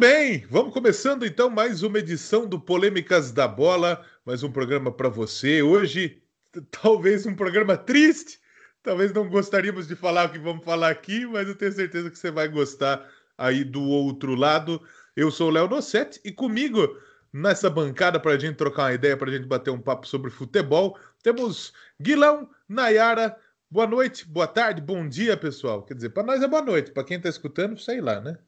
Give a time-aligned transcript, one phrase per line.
[0.00, 5.10] bem, vamos começando então mais uma edição do Polêmicas da Bola, mais um programa para
[5.10, 5.60] você.
[5.60, 6.22] Hoje,
[6.70, 8.40] talvez um programa triste,
[8.82, 12.18] talvez não gostaríamos de falar o que vamos falar aqui, mas eu tenho certeza que
[12.18, 14.80] você vai gostar aí do outro lado.
[15.14, 16.96] Eu sou o Léo Nossetti e comigo
[17.30, 20.30] nessa bancada para a gente trocar uma ideia, para a gente bater um papo sobre
[20.30, 23.36] futebol, temos Guilão, Nayara.
[23.70, 25.82] Boa noite, boa tarde, bom dia, pessoal.
[25.82, 28.38] Quer dizer, para nós é boa noite, para quem está escutando, sei lá, né?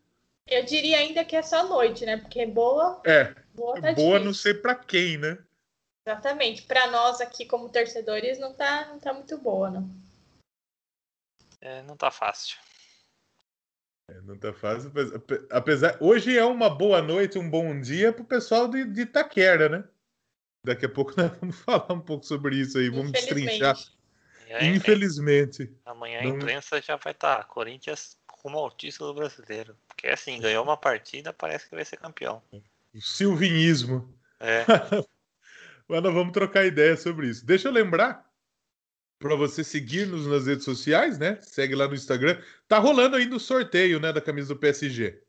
[0.47, 2.17] Eu diria ainda que é só noite, né?
[2.17, 3.01] Porque boa.
[3.07, 3.35] É.
[3.55, 5.39] Boa, tá boa não sei para quem, né?
[6.07, 6.63] Exatamente.
[6.63, 9.89] Para nós aqui como torcedores não tá, não tá muito boa, não.
[11.61, 12.59] É, não tá fácil.
[14.11, 14.91] É, não tá fácil.
[15.51, 19.89] Apesar, hoje é uma boa noite, um bom dia pro pessoal de, de Itaquera, né?
[20.67, 23.77] Daqui a pouco nós vamos falar um pouco sobre isso aí, vamos destrinchar.
[24.61, 25.73] Infelizmente.
[25.87, 27.39] Amanhã a imprensa já vai estar.
[27.39, 27.45] Tá.
[27.45, 29.77] Corinthians rumo ao título brasileiro.
[29.89, 32.43] Porque assim, ganhou uma partida, parece que vai ser campeão.
[32.95, 34.13] O silvinismo.
[34.41, 34.65] É.
[35.89, 37.45] Mas nós vamos trocar ideia sobre isso.
[37.45, 38.31] Deixa eu lembrar
[39.19, 41.39] para você seguir-nos nas redes sociais, né?
[41.41, 42.43] Segue lá no Instagram.
[42.67, 45.23] Tá rolando ainda o sorteio, né, da camisa do PSG.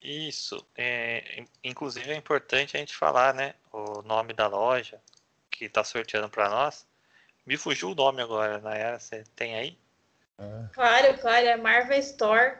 [0.00, 0.66] Isso.
[0.76, 5.00] É, inclusive é importante a gente falar, né, o nome da loja
[5.50, 6.86] que tá sorteando para nós.
[7.44, 9.78] Me fugiu o nome agora, Nayara, você tem aí?
[10.72, 12.56] Claro, claro, é Marvel Store.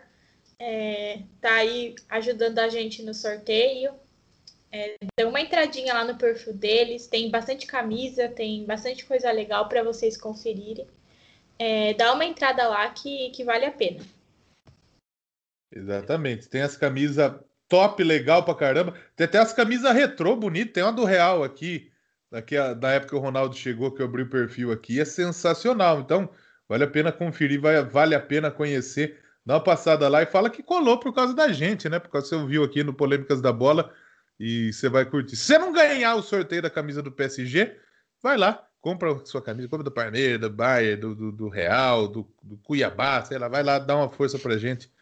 [0.59, 3.95] É, tá aí ajudando a gente no sorteio.
[4.71, 9.83] É, uma entradinha lá no perfil deles, tem bastante camisa, tem bastante coisa legal para
[9.83, 10.87] vocês conferirem.
[11.59, 14.05] É, dá uma entrada lá que, que vale a pena.
[15.73, 16.49] Exatamente.
[16.49, 17.33] Tem as camisas
[17.69, 18.95] top, legal pra caramba.
[19.17, 20.73] Tem até as camisas retrô bonitas.
[20.73, 21.91] Tem uma do Real aqui,
[22.31, 25.01] daqui a, da época que o Ronaldo chegou, que eu abri o perfil aqui.
[25.01, 26.01] É sensacional.
[26.01, 26.29] Então,
[26.69, 29.19] Vale a pena conferir, vai, vale a pena conhecer.
[29.45, 31.99] Dá uma passada lá e fala que colou por causa da gente, né?
[31.99, 33.93] Por causa que você ouviu aqui no Polêmicas da Bola
[34.39, 35.37] e você vai curtir.
[35.37, 37.75] Se você não ganhar o sorteio da camisa do PSG,
[38.23, 42.31] vai lá, compra sua camisa, compra do Palmeiras, do Bayern, do, do, do Real, do,
[42.43, 44.93] do, Cuiabá, sei lá, vai lá, dá uma força pra gente.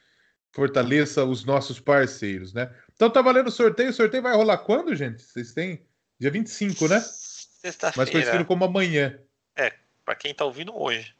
[0.53, 2.73] Fortaleça os nossos parceiros, né?
[2.95, 3.91] Então tá valendo o sorteio.
[3.91, 5.23] O sorteio vai rolar quando, gente?
[5.23, 5.85] Vocês têm?
[6.19, 7.01] Dia 25, né?
[7.01, 7.95] Sexta-feira.
[7.97, 9.19] Mais conhecido como amanhã.
[9.55, 9.73] É,
[10.05, 11.15] pra quem tá ouvindo hoje.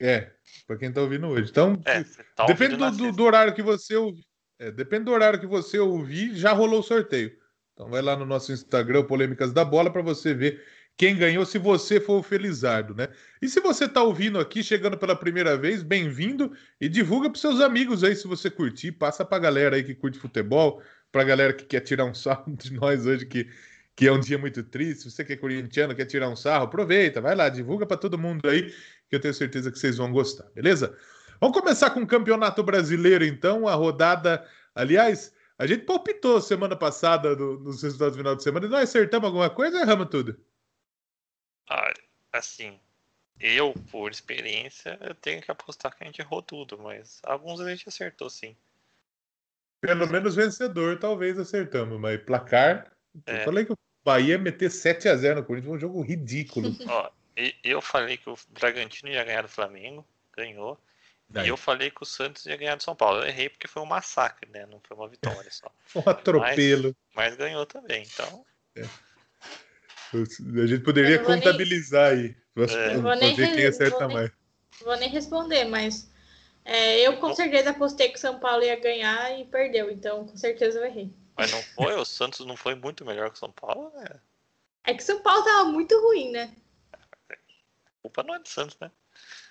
[0.00, 0.30] É,
[0.66, 1.50] para quem está ouvindo hoje.
[1.50, 4.24] Então, é, tá depende do, do, do, horário que você ouvir.
[4.58, 7.32] É, depende do horário que você ouvir, já rolou o sorteio.
[7.74, 10.62] Então vai lá no nosso Instagram, Polêmicas da Bola, para você ver
[10.96, 13.08] quem ganhou, se você for o Felizardo, né?
[13.40, 17.60] E se você está ouvindo aqui, chegando pela primeira vez, bem-vindo e divulga para seus
[17.60, 20.82] amigos aí, se você curtir, passa para a galera aí que curte futebol,
[21.12, 23.46] para a galera que quer tirar um sarro de nós hoje, que,
[23.94, 26.64] que é um dia muito triste, se você que é corintiano, quer tirar um sarro,
[26.64, 28.72] aproveita, vai lá, divulga para todo mundo aí
[29.08, 30.96] que eu tenho certeza que vocês vão gostar, beleza?
[31.40, 34.46] Vamos começar com o Campeonato Brasileiro, então, a rodada.
[34.74, 38.84] Aliás, a gente palpitou semana passada no, nos resultados do final de semana e nós
[38.84, 40.38] acertamos alguma coisa ou erramos tudo?
[41.68, 41.92] Ah,
[42.32, 42.78] assim,
[43.38, 47.68] eu, por experiência, eu tenho que apostar que a gente errou tudo, mas alguns a
[47.68, 48.56] gente acertou sim.
[49.80, 52.92] Pelo menos vencedor, talvez acertamos, mas placar.
[53.26, 53.40] É.
[53.40, 56.00] Eu falei que o Bahia ia meter 7 a 0 no Corinthians, foi um jogo
[56.00, 56.74] ridículo.
[56.88, 57.10] Ó,
[57.62, 60.78] eu falei que o Bragantino ia ganhar do Flamengo, ganhou.
[61.28, 61.46] Daí.
[61.46, 63.20] E eu falei que o Santos ia ganhar do São Paulo.
[63.20, 64.64] Eu errei porque foi um massacre, né?
[64.66, 65.70] Não foi uma vitória só.
[65.96, 66.94] um atropelo.
[67.14, 68.44] Mas, mas, ganhou também, então.
[68.76, 68.82] É.
[70.14, 72.26] A gente poderia contabilizar nem...
[72.26, 72.36] aí.
[72.56, 72.96] É.
[72.98, 74.30] Vou nem ver quem acerta vou mais.
[74.30, 76.08] Nem, vou nem responder, mas
[76.64, 80.36] é, eu com certeza apostei que o São Paulo ia ganhar e perdeu, então com
[80.36, 81.12] certeza eu errei.
[81.36, 81.94] Mas não foi?
[81.94, 83.92] o Santos não foi muito melhor que o São Paulo?
[83.98, 86.54] É, é que o São Paulo tava muito ruim, né?
[88.06, 88.90] Culpa não é do Santos, né?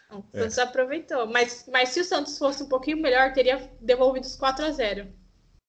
[0.09, 0.61] o Santos é.
[0.61, 1.27] aproveitou.
[1.27, 5.07] Mas, mas se o Santos fosse um pouquinho melhor, teria devolvido os 4 a 0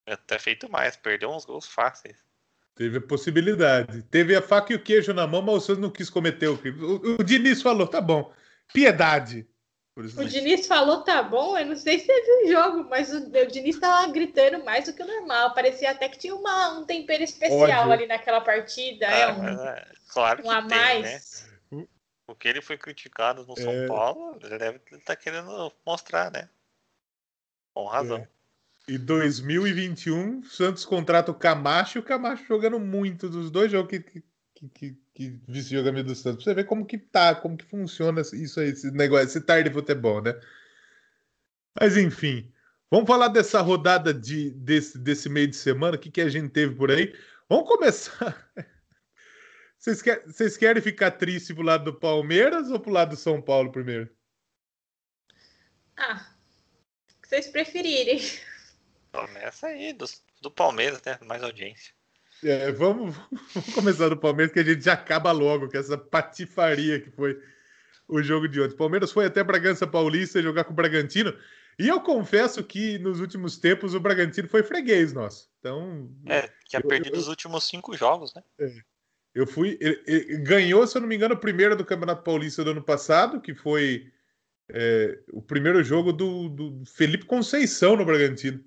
[0.06, 2.25] Até feito mais, perdeu uns gols fáceis.
[2.75, 4.02] Teve a possibilidade.
[4.02, 6.58] Teve a faca e o queijo na mão, mas o Santos não quis cometer o
[6.58, 6.78] crime.
[6.82, 8.32] O, o Diniz falou: tá bom,
[8.72, 9.49] piedade.
[9.96, 11.56] O Diniz falou: tá bom.
[11.56, 14.84] Eu não sei se você viu o jogo, mas o, o Diniz tava gritando mais
[14.84, 15.55] do que o normal.
[15.55, 17.93] Parecia até que tinha uma, um tempero especial Ódio.
[17.93, 19.06] ali naquela partida.
[19.06, 21.02] É ah, é um, é, claro um a tem, mais.
[21.02, 21.56] Né?
[22.26, 23.87] Porque ele foi criticado no São é...
[23.87, 26.49] Paulo, ele deve estar tá querendo mostrar, né?
[27.73, 28.19] Com razão.
[28.19, 28.28] É.
[28.88, 34.00] E 2021, Santos contrata o Camacho e o Camacho jogando muito dos dois jogos que,
[34.00, 36.44] que, que, que vice jogamento do Santos.
[36.44, 39.69] Pra você ver como que tá, como que funciona isso aí, esse negócio, esse tarde
[39.69, 40.38] de futebol, né?
[41.78, 42.52] Mas enfim,
[42.90, 46.50] vamos falar dessa rodada de, desse, desse meio de semana, o que, que a gente
[46.50, 47.14] teve por aí.
[47.49, 48.50] Vamos começar.
[49.87, 53.41] Vocês, quer, vocês querem ficar triste pro lado do Palmeiras ou pro lado do São
[53.41, 54.11] Paulo primeiro?
[55.97, 56.27] Ah,
[57.09, 58.21] o que vocês preferirem.
[59.12, 61.17] Começa aí, dos, Do Palmeiras, né?
[61.25, 61.94] Mais audiência.
[62.43, 63.15] É, vamos,
[63.55, 67.41] vamos começar do Palmeiras, que a gente já acaba logo com essa patifaria que foi
[68.09, 68.75] o jogo de ontem.
[68.75, 71.33] O Palmeiras foi até Bragança Paulista jogar com o Bragantino.
[71.79, 75.49] E eu confesso que nos últimos tempos o Bragantino foi freguês nosso.
[75.61, 76.11] Então.
[76.27, 78.43] É, tinha eu, perdido eu, os últimos cinco jogos, né?
[78.59, 78.95] É.
[79.37, 79.77] Eu fui.
[79.83, 82.83] Ele, ele ganhou, se eu não me engano, o primeiro do Campeonato Paulista do ano
[82.83, 84.11] passado, que foi
[84.71, 88.65] é, o primeiro jogo do, do, Felipe Conceição no Bragantino.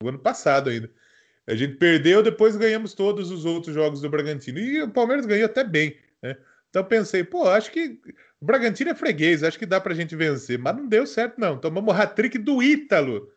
[0.00, 0.88] O ano passado ainda.
[1.44, 4.60] A gente perdeu, depois ganhamos todos os outros jogos do Bragantino.
[4.60, 6.36] E o Palmeiras ganhou até bem, né?
[6.70, 8.00] Então pensei, pô, acho que
[8.40, 10.56] o Bragantino é freguês, acho que dá pra gente vencer.
[10.56, 11.58] Mas não deu certo, não.
[11.58, 13.28] Tomamos o hat-trick do Ítalo.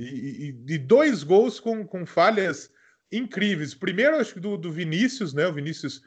[0.00, 2.70] E, e, e, dois gols com, com falhas
[3.12, 3.74] incríveis.
[3.74, 5.46] Primeiro, acho que do, do Vinícius, né?
[5.46, 6.02] O Vinícius,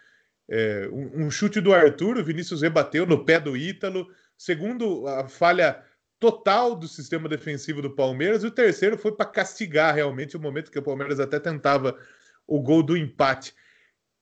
[0.50, 4.08] é, um, um, chute do Arthur, o Vinícius rebateu no pé do Ítalo.
[4.38, 5.84] Segundo, a falha
[6.20, 8.44] total do sistema defensivo do Palmeiras.
[8.44, 11.98] E o terceiro foi para castigar realmente o momento que o Palmeiras até tentava
[12.48, 13.54] o gol do empate.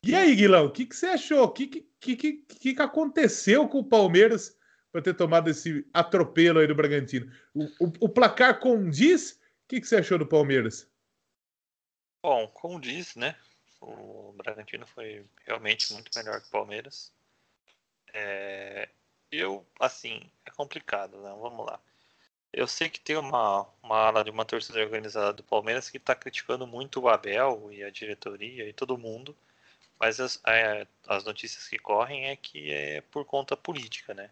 [0.05, 1.43] E aí, Guilão, o que, que você achou?
[1.43, 1.67] O que,
[1.99, 4.53] que, que, que, aconteceu com o Palmeiras
[4.91, 7.31] para ter tomado esse atropelo aí do Bragantino?
[7.53, 9.31] O, o, o placar condiz?
[9.31, 9.37] O
[9.69, 10.91] que, que você achou do Palmeiras?
[12.23, 13.35] Bom, condiz, né?
[13.81, 17.11] O Bragantino foi realmente muito melhor que o Palmeiras.
[18.13, 18.87] É,
[19.29, 21.35] eu, assim, é complicado, né?
[21.37, 21.77] Vamos lá.
[22.53, 26.15] Eu sei que tem uma, uma ala de uma torcida organizada do Palmeiras que está
[26.15, 29.35] criticando muito o Abel e a diretoria e todo mundo,
[29.99, 34.29] mas as, é, as notícias que correm é que é por conta política, né?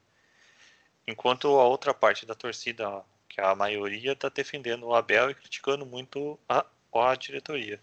[1.06, 5.36] Enquanto a outra parte da torcida, que é a maioria, está defendendo o Abel e
[5.36, 6.66] criticando muito a,
[7.00, 7.82] a diretoria.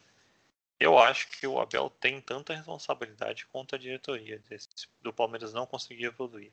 [0.78, 4.69] Eu acho que o Abel tem tanta responsabilidade quanto a diretoria desse,
[5.00, 6.52] do Palmeiras não conseguir evoluir.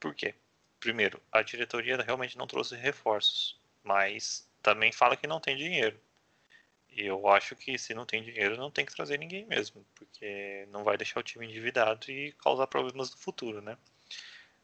[0.00, 0.34] Por quê?
[0.80, 5.98] Primeiro, a diretoria realmente não trouxe reforços, mas também fala que não tem dinheiro.
[6.96, 10.84] Eu acho que se não tem dinheiro, não tem que trazer ninguém mesmo, porque não
[10.84, 13.76] vai deixar o time endividado e causar problemas no futuro, né?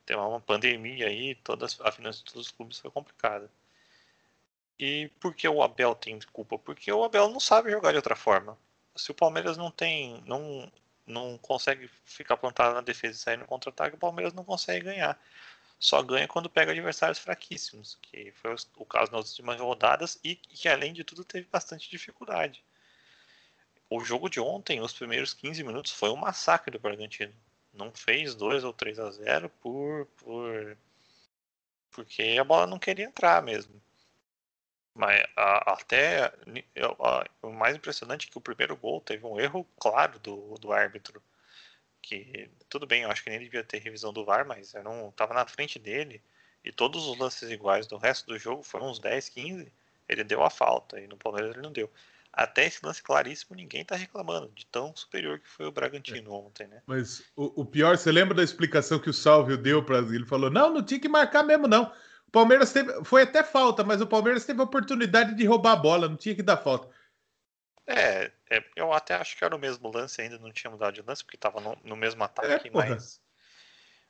[0.07, 3.51] Tem uma pandemia aí, todas, a finança de todos os clubes foi complicada.
[4.81, 6.59] E por que o Abel tem culpa?
[6.59, 8.57] Porque o Abel não sabe jogar de outra forma.
[8.97, 10.73] Se o Palmeiras não tem, não,
[11.07, 15.21] não consegue ficar plantado na defesa e sair no contra-ataque, o Palmeiras não consegue ganhar.
[15.79, 20.67] Só ganha quando pega adversários fraquíssimos, que foi o caso nas últimas rodadas e que,
[20.67, 22.65] além de tudo, teve bastante dificuldade.
[23.91, 27.35] O jogo de ontem, os primeiros 15 minutos, foi um massacre do Bragantino.
[27.75, 30.79] Não fez 2 ou 3 a 0 por, por
[31.91, 33.81] porque a bola não queria entrar mesmo.
[34.95, 39.67] Mas a, até a, o mais impressionante é que o primeiro gol teve um erro
[39.79, 41.23] claro do, do árbitro.
[42.03, 45.11] Que tudo bem, eu acho que nem devia ter revisão do VAR, mas era um,
[45.13, 46.23] tava na frente dele
[46.65, 49.73] e todos os lances iguais do resto do jogo foram uns 10, 15.
[50.09, 51.91] Ele deu a falta e no Palmeiras ele não deu.
[52.33, 56.35] Até esse lance claríssimo, ninguém tá reclamando de tão superior que foi o Bragantino é.
[56.35, 56.81] ontem, né?
[56.87, 60.25] Mas o, o, pior, você lembra da explicação que o Salvio deu para ele?
[60.25, 61.93] Falou: não, não tinha que marcar mesmo, não.
[62.31, 63.05] O Palmeiras teve.
[63.05, 66.35] Foi até falta, mas o Palmeiras teve a oportunidade de roubar a bola, não tinha
[66.35, 66.89] que dar falta.
[67.85, 71.03] É, é eu até acho que era o mesmo lance, ainda não tinha mudado de
[71.03, 73.21] lance, porque estava no, no, mesmo ataque, é, mas.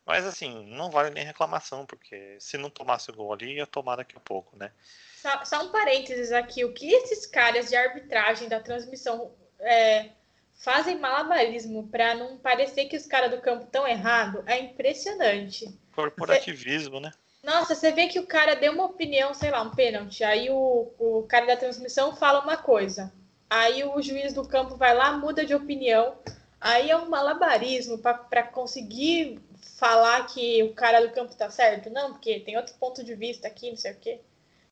[0.04, 3.96] Mas assim, não vale nem reclamação, porque se não tomasse o gol ali, ia tomar
[3.96, 4.70] daqui a pouco, né?
[5.16, 10.10] Só, só um parênteses aqui, o que esses caras de arbitragem da transmissão é,
[10.54, 15.66] fazem malabarismo para não parecer que os caras do campo estão errado é impressionante.
[15.94, 17.02] Corporativismo, Cê...
[17.04, 17.12] né?
[17.42, 20.22] Nossa, você vê que o cara deu uma opinião, sei lá, um pênalti.
[20.22, 23.12] Aí o, o cara da transmissão fala uma coisa.
[23.48, 26.18] Aí o juiz do campo vai lá, muda de opinião.
[26.60, 29.40] Aí é um malabarismo para conseguir
[29.78, 31.88] falar que o cara do campo tá certo.
[31.88, 34.20] Não, porque tem outro ponto de vista aqui, não sei o quê.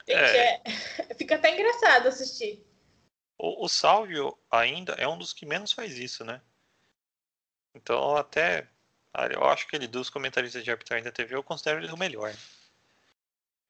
[0.07, 0.55] É.
[0.55, 0.63] É...
[1.17, 2.63] Fica até engraçado assistir.
[3.39, 6.41] O, o Salvio ainda é um dos que menos faz isso, né?
[7.75, 8.69] Então até.
[9.33, 12.33] Eu acho que ele, dos comentaristas de arbitragem da TV, eu considero ele o melhor.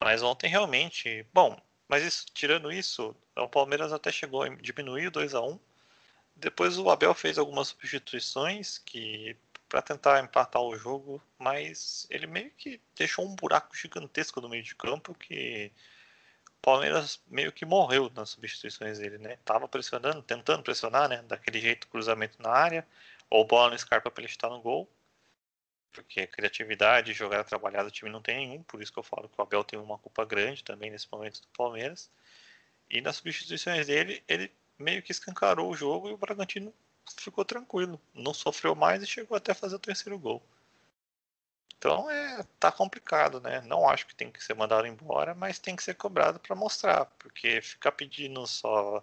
[0.03, 5.35] Mas ontem realmente, bom, mas isso, tirando isso, o Palmeiras até chegou a diminuir 2
[5.35, 5.59] a 1
[6.37, 9.37] Depois o Abel fez algumas substituições que
[9.69, 14.63] para tentar empatar o jogo, mas ele meio que deixou um buraco gigantesco no meio
[14.63, 15.71] de campo que
[16.47, 19.39] o Palmeiras meio que morreu nas substituições dele, né?
[19.45, 21.23] Tava pressionando, tentando pressionar, né?
[21.29, 22.87] Daquele jeito, cruzamento na área,
[23.31, 24.89] ou bola no Scarpa para ele estar no gol
[25.93, 29.39] porque criatividade, jogada trabalhada o time não tem nenhum, por isso que eu falo que
[29.39, 32.11] o Abel tem uma culpa grande também nesse momento do Palmeiras.
[32.91, 36.73] E nas substituições dele, ele meio que escancarou o jogo e o Bragantino
[37.17, 40.43] ficou tranquilo, não sofreu mais e chegou até fazer o terceiro gol.
[41.79, 43.61] Então é tá complicado, né?
[43.63, 47.07] Não acho que tem que ser mandado embora, mas tem que ser cobrado para mostrar,
[47.19, 49.03] porque ficar pedindo só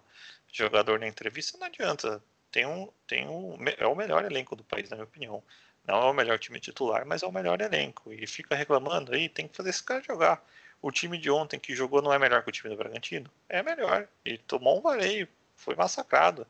[0.52, 2.22] jogador na entrevista, não adianta.
[2.50, 5.42] Tem um, tem um, é o melhor elenco do país, na minha opinião.
[5.86, 8.12] Não é o melhor time titular, mas é o melhor elenco.
[8.12, 10.44] E fica reclamando aí, tem que fazer esse cara jogar.
[10.82, 13.30] O time de ontem que jogou não é melhor que o time do Bragantino?
[13.48, 14.08] É melhor.
[14.24, 16.46] E tomou um vareio, foi massacrado.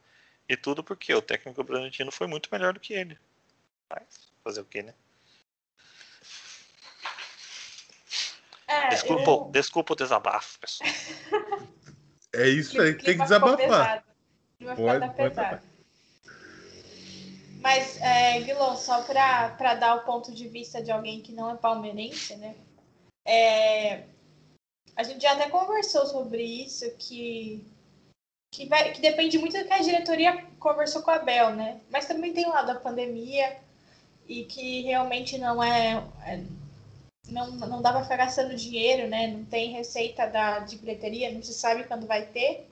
[0.49, 3.19] E tudo porque o técnico do Bragantino foi muito melhor do que ele.
[3.91, 4.95] Mas fazer o que, né?
[8.69, 9.51] É, desculpa, eu...
[9.53, 10.91] desculpa o desabafo, pessoal.
[12.33, 14.05] É isso aí, tem que desabafar.
[14.59, 15.63] Pode, pode
[17.67, 21.57] Mas, é, Guilherme, só para dar o ponto de vista de alguém que não é
[21.57, 22.55] palmeirense, né?
[23.25, 24.05] É,
[24.95, 27.67] a gente já até conversou sobre isso, que,
[28.55, 31.81] que, vai, que depende muito do que a diretoria conversou com a Bel, né?
[31.91, 33.59] Mas também tem lá da pandemia
[34.29, 36.45] e que realmente não é, é
[37.29, 39.27] não, não dá para ficar gastando dinheiro, né?
[39.27, 42.71] Não tem receita da, de bilheteria, não se sabe quando vai ter.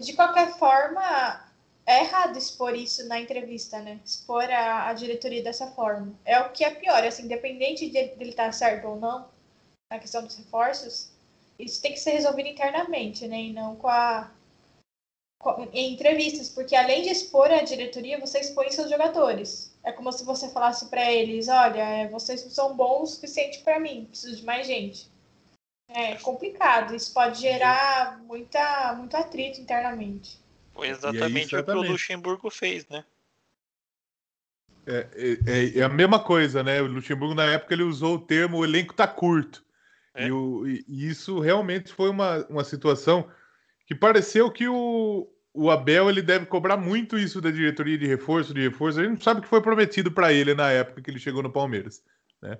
[0.00, 1.46] De qualquer forma,
[1.88, 3.98] é errado expor isso na entrevista, né?
[4.04, 6.12] Expor a, a diretoria dessa forma.
[6.22, 9.26] É o que é pior, assim, independente de, ele estar certo ou não,
[9.90, 11.10] na questão dos reforços,
[11.58, 13.40] isso tem que ser resolvido internamente, né?
[13.40, 14.30] E não com a.
[15.40, 19.74] Com, em entrevistas, porque além de expor a diretoria, você expõe seus jogadores.
[19.82, 23.60] É como se você falasse para eles: olha, é, vocês não são bons o suficiente
[23.60, 25.10] para mim, preciso de mais gente.
[25.88, 30.38] É complicado, isso pode gerar muita, muito atrito internamente.
[30.78, 31.80] Foi exatamente, aí, exatamente.
[31.80, 33.04] o que o Luxemburgo fez, né?
[34.86, 35.08] É,
[35.44, 36.80] é, é, a mesma coisa, né?
[36.80, 39.64] O Luxemburgo, na época, ele usou o termo o elenco tá curto.
[40.14, 40.28] É.
[40.28, 43.28] E, o, e, isso realmente foi uma, uma situação
[43.86, 48.54] que pareceu que o, o Abel ele deve cobrar muito isso da diretoria de reforço,
[48.54, 49.00] de reforço.
[49.00, 51.42] A gente não sabe o que foi prometido para ele na época que ele chegou
[51.42, 52.04] no Palmeiras,
[52.40, 52.56] né?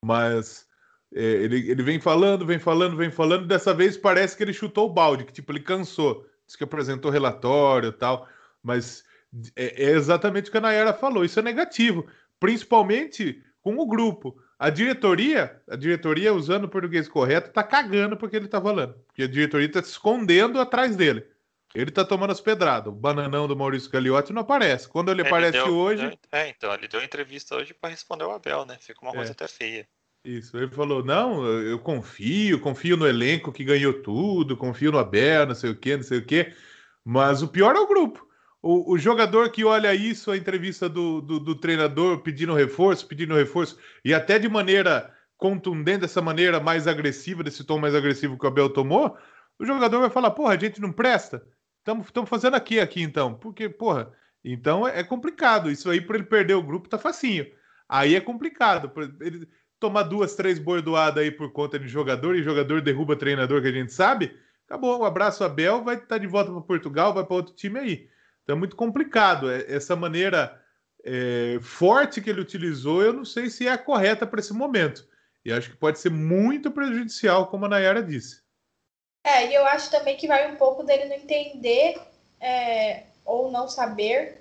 [0.00, 0.68] Mas
[1.12, 3.44] é, ele, ele vem falando, vem falando, vem falando.
[3.44, 7.10] Dessa vez parece que ele chutou o balde, que tipo ele cansou, disse que apresentou
[7.10, 8.28] relatório, e tal.
[8.62, 9.04] Mas
[9.54, 11.24] é, é exatamente o que a Nayara falou.
[11.24, 12.06] Isso é negativo,
[12.38, 14.40] principalmente com o grupo.
[14.58, 19.24] A diretoria, a diretoria usando o português correto, tá cagando porque ele tá falando, porque
[19.24, 21.26] a diretoria tá se escondendo atrás dele.
[21.74, 22.90] Ele tá tomando as pedradas.
[22.90, 24.88] O bananão do Maurício Gagliotti não aparece.
[24.88, 26.08] Quando ele, ele aparece deu, hoje.
[26.08, 28.78] Deu, é, então, ele deu entrevista hoje para responder o Abel, né?
[28.80, 29.32] Fica uma coisa é.
[29.32, 29.86] até feia.
[30.26, 35.46] Isso, ele falou: não, eu confio, confio no elenco que ganhou tudo, confio no Abel,
[35.46, 36.52] não sei o quê, não sei o quê.
[37.04, 38.26] Mas o pior é o grupo.
[38.60, 43.36] O, o jogador que olha isso, a entrevista do, do, do treinador pedindo reforço, pedindo
[43.36, 48.44] reforço, e até de maneira contundente, dessa maneira mais agressiva, desse tom mais agressivo que
[48.44, 49.16] o Abel tomou,
[49.60, 51.46] o jogador vai falar: porra, a gente não presta.
[51.78, 53.34] Estamos fazendo aqui, aqui então.
[53.34, 54.12] Porque, porra,
[54.44, 55.70] então é, é complicado.
[55.70, 57.46] Isso aí, para ele perder o grupo, tá facinho.
[57.88, 58.90] Aí é complicado.
[59.20, 63.68] Ele tomar duas, três bordoadas aí por conta de jogador e jogador derruba treinador que
[63.68, 64.36] a gente sabe.
[64.66, 65.00] Acabou.
[65.00, 65.84] Um abraço, Abel.
[65.84, 68.08] Vai estar tá de volta para Portugal, vai para outro time aí.
[68.42, 69.50] Então é muito complicado.
[69.50, 70.60] É, essa maneira
[71.04, 75.06] é, forte que ele utilizou, eu não sei se é a correta para esse momento.
[75.44, 78.42] E acho que pode ser muito prejudicial, como a Nayara disse.
[79.24, 82.00] É, e eu acho também que vai um pouco dele não entender
[82.40, 84.40] é, ou não saber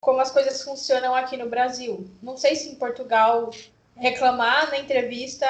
[0.00, 2.08] como as coisas funcionam aqui no Brasil.
[2.22, 3.50] Não sei se em Portugal
[3.98, 5.46] reclamar na entrevista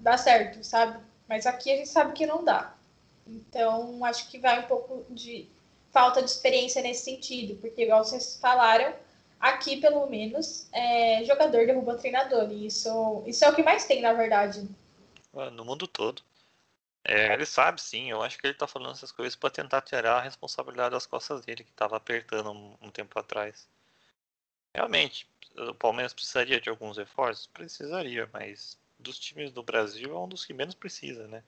[0.00, 0.98] dá certo, sabe?
[1.28, 2.74] Mas aqui a gente sabe que não dá.
[3.26, 5.48] Então, acho que vai um pouco de
[5.90, 8.94] falta de experiência nesse sentido, porque, igual vocês falaram,
[9.38, 12.50] aqui pelo menos, é, jogador derruba treinador.
[12.50, 14.68] E isso, isso é o que mais tem, na verdade.
[15.52, 16.22] No mundo todo.
[17.04, 20.16] É, ele sabe sim, eu acho que ele tá falando essas coisas para tentar tirar
[20.16, 23.66] a responsabilidade das costas dele, que tava apertando um, um, tempo atrás.
[24.74, 25.26] Realmente,
[25.58, 27.46] o Palmeiras precisaria de alguns reforços?
[27.46, 31.42] Precisaria, mas dos times do Brasil é um dos que menos precisa, né?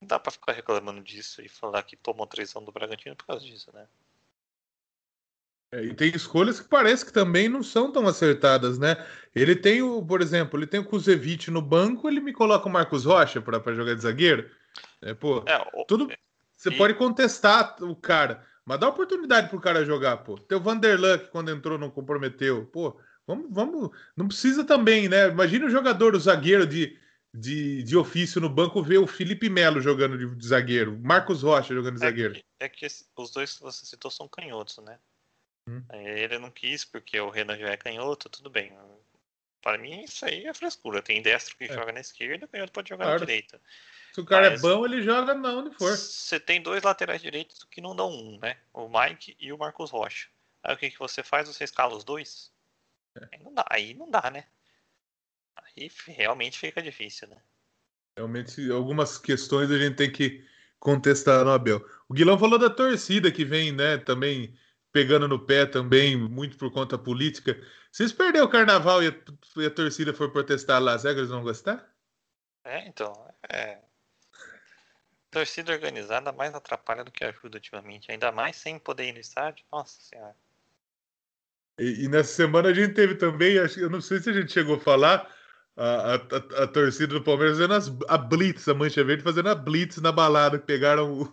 [0.00, 3.44] Não dá pra ficar reclamando disso e falar que tomou traição do Bragantino por causa
[3.44, 3.86] disso, né?
[5.72, 9.04] É, e tem escolhas que parece que também não são tão acertadas, né?
[9.34, 12.72] Ele tem o, por exemplo, ele tem o Kuzevic no banco, ele me coloca o
[12.72, 14.50] Marcos Rocha para jogar de zagueiro.
[15.02, 15.84] É, pô, é, o...
[15.84, 16.08] tudo.
[16.56, 16.76] Você e...
[16.76, 20.38] pode contestar o cara, mas dá oportunidade pro cara jogar, pô.
[20.38, 22.98] Teu Vanderlan, que quando entrou não comprometeu, pô.
[23.28, 23.90] Vamos, vamos.
[24.16, 25.28] Não precisa também, né?
[25.28, 26.98] Imagina o jogador, o zagueiro de,
[27.32, 31.74] de, de ofício no banco, ver o Felipe Melo jogando de, de zagueiro, Marcos Rocha
[31.74, 32.34] jogando de é zagueiro.
[32.34, 34.98] Que, é que os dois que você citou são canhotos, né?
[35.68, 35.84] Hum.
[35.92, 38.72] Ele não quis porque o Renan já é canhoto, tudo bem.
[39.60, 41.02] Para mim, isso aí é frescura.
[41.02, 41.74] Tem destro que é.
[41.74, 43.20] joga na esquerda, canhoto pode jogar claro.
[43.20, 43.60] na direita.
[44.14, 45.94] Se o cara é Mas, é bom, ele joga não onde for.
[45.94, 48.56] Você tem dois laterais direitos que não dão um, né?
[48.72, 50.28] O Mike e o Marcos Rocha.
[50.62, 51.46] Aí o que, que você faz?
[51.46, 52.50] Você escala os dois?
[53.32, 54.44] Aí, não dá, aí não dá, né?
[55.56, 57.40] Aí realmente fica difícil, né?
[58.16, 60.44] Realmente, algumas questões a gente tem que
[60.78, 61.84] contestar no Abel.
[62.08, 64.58] O Guilão falou da torcida que vem, né, também
[64.92, 67.56] pegando no pé também, muito por conta política.
[67.92, 69.14] Vocês perderam o carnaval e a,
[69.62, 71.88] e a torcida for protestar lá, será que eles vão gostar?
[72.64, 73.12] É, então,
[73.48, 73.78] é.
[75.30, 79.64] Torcida organizada mais atrapalha do que ajuda ultimamente, ainda mais sem poder ir no estádio.
[79.70, 80.34] Nossa senhora.
[81.78, 84.76] E, e nessa semana a gente teve também, eu não sei se a gente chegou
[84.76, 85.28] a falar,
[85.76, 89.54] a, a, a, torcida do Palmeiras fazendo as, a Blitz, a Mancha Verde fazendo a
[89.54, 91.32] Blitz na balada, que pegaram o,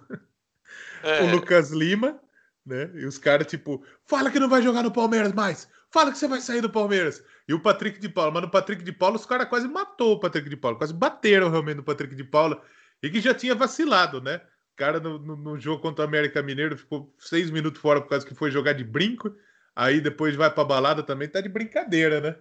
[1.02, 1.24] é.
[1.26, 2.20] o Lucas Lima,
[2.64, 2.92] né?
[2.94, 6.28] E os caras, tipo, fala que não vai jogar no Palmeiras mais, fala que você
[6.28, 7.24] vai sair do Palmeiras.
[7.48, 10.20] E o Patrick de Paula, mas no Patrick de Paula os caras quase matou o
[10.20, 12.62] Patrick de Paula, quase bateram realmente no Patrick de Paula,
[13.02, 14.42] e que já tinha vacilado, né?
[14.74, 18.10] O cara no, no, no jogo contra o América Mineiro ficou seis minutos fora por
[18.10, 19.34] causa que foi jogar de brinco,
[19.76, 22.36] aí depois vai pra balada também, tá de brincadeira, né?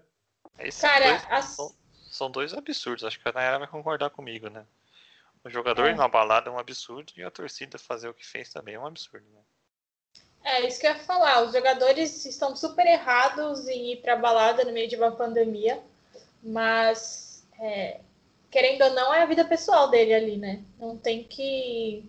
[0.58, 1.44] Esse cara, dois, as...
[1.46, 1.74] são,
[2.10, 4.64] são, dois absurdos, acho que a Nayara vai concordar comigo, né?
[5.42, 5.90] O jogador é.
[5.90, 8.80] ir na balada é um absurdo e a torcida fazer o que fez também é
[8.80, 9.40] um absurdo, né?
[10.44, 11.42] É, isso que eu ia falar.
[11.42, 15.82] Os jogadores estão super errados em ir pra balada no meio de uma pandemia,
[16.42, 18.00] mas é,
[18.50, 20.62] querendo ou não, é a vida pessoal dele ali, né?
[20.78, 22.08] Não tem que.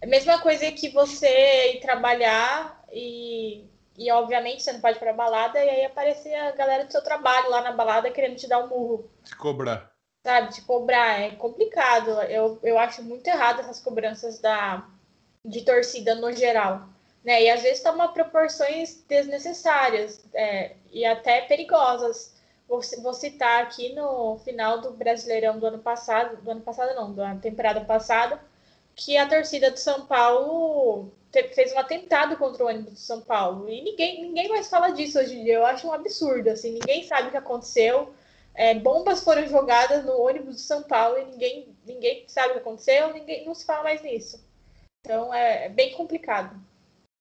[0.00, 3.64] É a mesma coisa que você ir trabalhar e
[3.96, 7.02] e, obviamente, você não pode ir pra balada e aí aparecer a galera do seu
[7.02, 9.10] trabalho lá na balada querendo te dar um murro.
[9.22, 9.92] Te cobrar.
[10.24, 11.20] Sabe, te cobrar.
[11.20, 12.10] É complicado.
[12.22, 14.84] Eu, eu acho muito errado essas cobranças da,
[15.44, 16.88] de torcida no geral.
[17.24, 17.44] Né?
[17.44, 22.34] E às vezes toma proporções desnecessárias é, e até perigosas.
[22.68, 27.14] Vou, vou citar aqui no final do Brasileirão do ano passado, do ano passado não,
[27.14, 28.40] da temporada passada,
[28.96, 33.68] que a torcida do São Paulo fez um atentado contra o ônibus de São Paulo.
[33.68, 35.54] E ninguém, ninguém mais fala disso hoje em dia.
[35.54, 36.48] Eu acho um absurdo.
[36.48, 38.14] Assim, ninguém sabe o que aconteceu.
[38.54, 42.58] É, bombas foram jogadas no ônibus de São Paulo e ninguém, ninguém sabe o que
[42.60, 44.44] aconteceu, ninguém, não se fala mais nisso.
[45.00, 46.56] Então é, é bem complicado.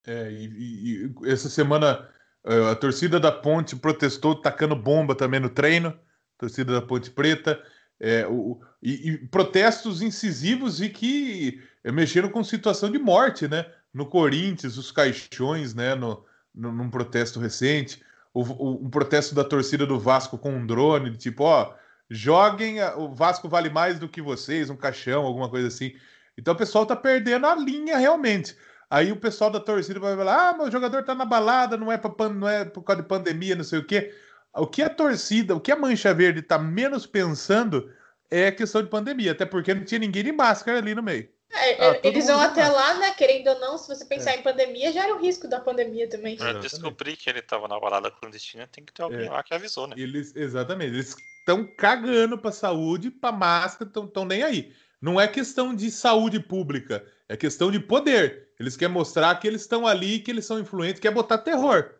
[0.06, 2.08] É, e, e, essa semana
[2.46, 5.98] é, a torcida da Ponte protestou tacando bomba também no treino,
[6.38, 7.60] torcida da Ponte Preta.
[8.00, 13.66] É, o, e, e, protestos incisivos e que mexeram com situação de morte, né?
[13.94, 18.04] No Corinthians, os caixões, né, no, no, num protesto recente,
[18.34, 21.74] o, o, um protesto da torcida do Vasco com um drone, tipo, ó,
[22.10, 25.94] joguem, a, o Vasco vale mais do que vocês, um caixão, alguma coisa assim.
[26.38, 28.58] Então o pessoal tá perdendo a linha realmente.
[28.90, 31.98] Aí o pessoal da torcida vai falar: ah, o jogador tá na balada, não é,
[31.98, 34.14] pra, não é por causa de pandemia, não sei o quê.
[34.56, 37.92] O que a torcida, o que a Mancha Verde tá menos pensando
[38.30, 41.28] é a questão de pandemia, até porque não tinha ninguém de máscara ali no meio.
[41.56, 43.14] É, ah, eles vão até lá, né?
[43.14, 44.38] Querendo ou não, se você pensar é.
[44.38, 46.36] em pandemia, já era o risco da pandemia também.
[46.36, 49.30] Pra descobrir que ele estava na balada clandestina, tem que ter alguém é.
[49.30, 49.96] lá que avisou, né?
[49.98, 50.94] Eles, exatamente.
[50.94, 54.76] Eles estão cagando pra saúde, pra máscara, estão nem aí.
[55.00, 58.50] Não é questão de saúde pública, é questão de poder.
[58.60, 61.94] Eles querem mostrar que eles estão ali, que eles são influentes, quer botar terror.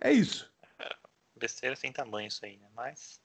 [0.00, 0.50] É isso.
[0.80, 0.88] É,
[1.36, 2.66] besteira sem tamanho isso aí, né?
[2.74, 3.20] Mas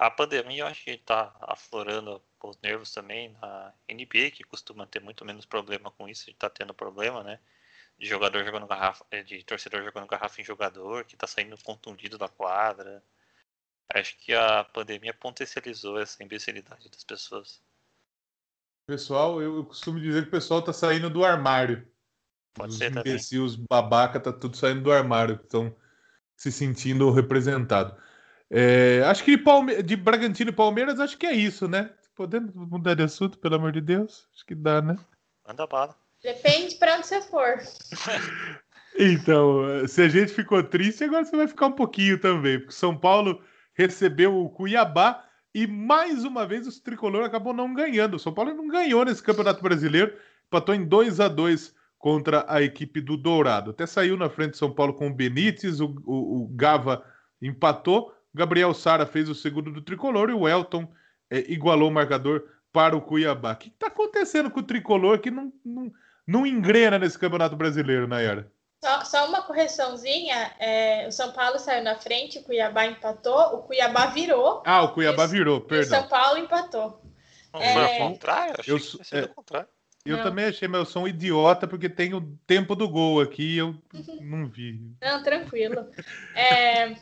[0.00, 4.98] a pandemia eu acho que está aflorando os nervos também na NBA, que costuma ter
[4.98, 7.38] muito menos problema com isso, está tendo problema, né?
[7.98, 12.16] De jogador jogando garrafa, eh, de torcedor jogando garrafa em jogador, que está saindo contundido
[12.16, 13.04] da quadra.
[13.92, 17.62] Acho que a pandemia potencializou essa imbecilidade das pessoas.
[18.86, 21.86] Pessoal, eu costumo dizer que o pessoal está saindo do armário.
[22.54, 23.44] Pode os ser imbecis, também.
[23.44, 25.76] os babaca, tá tudo saindo do armário, estão
[26.38, 28.00] se sentindo representado.
[28.50, 31.90] É, acho que de, Palme de Bragantino e Palmeiras, acho que é isso, né?
[32.16, 34.28] Podemos mudar de assunto, pelo amor de Deus?
[34.34, 34.98] Acho que dá, né?
[35.46, 35.96] Manda bala.
[36.22, 37.58] Depende para onde você for.
[38.98, 42.96] então, se a gente ficou triste, agora você vai ficar um pouquinho também, porque São
[42.96, 48.14] Paulo recebeu o Cuiabá e mais uma vez o tricolor acabou não ganhando.
[48.14, 50.12] O São Paulo não ganhou nesse Campeonato Brasileiro,
[50.46, 53.70] empatou em 2 a 2 contra a equipe do Dourado.
[53.70, 57.04] Até saiu na frente de São Paulo com o Benítez, o, o, o Gava
[57.42, 60.88] empatou, Gabriel Sara fez o segundo do tricolor e o Elton
[61.30, 63.52] é, igualou o marcador para o Cuiabá.
[63.52, 65.92] O que está acontecendo com o tricolor que não, não,
[66.26, 68.50] não engrena nesse campeonato brasileiro, Nayara?
[68.82, 73.62] Só, só uma correçãozinha: é, o São Paulo saiu na frente, o Cuiabá empatou, o
[73.62, 74.62] Cuiabá virou.
[74.64, 75.98] Ah, o Cuiabá virou, perdão.
[75.98, 77.02] o São Paulo empatou.
[77.52, 77.72] Não, é...
[77.74, 79.68] Foi ao contrário, achei eu, que é, contrário.
[80.04, 80.24] Eu não.
[80.24, 83.58] também achei, mas eu sou um idiota porque tem o tempo do gol aqui e
[83.58, 83.74] eu
[84.22, 84.80] não vi.
[85.00, 85.86] Não, tranquilo.
[86.34, 86.96] É,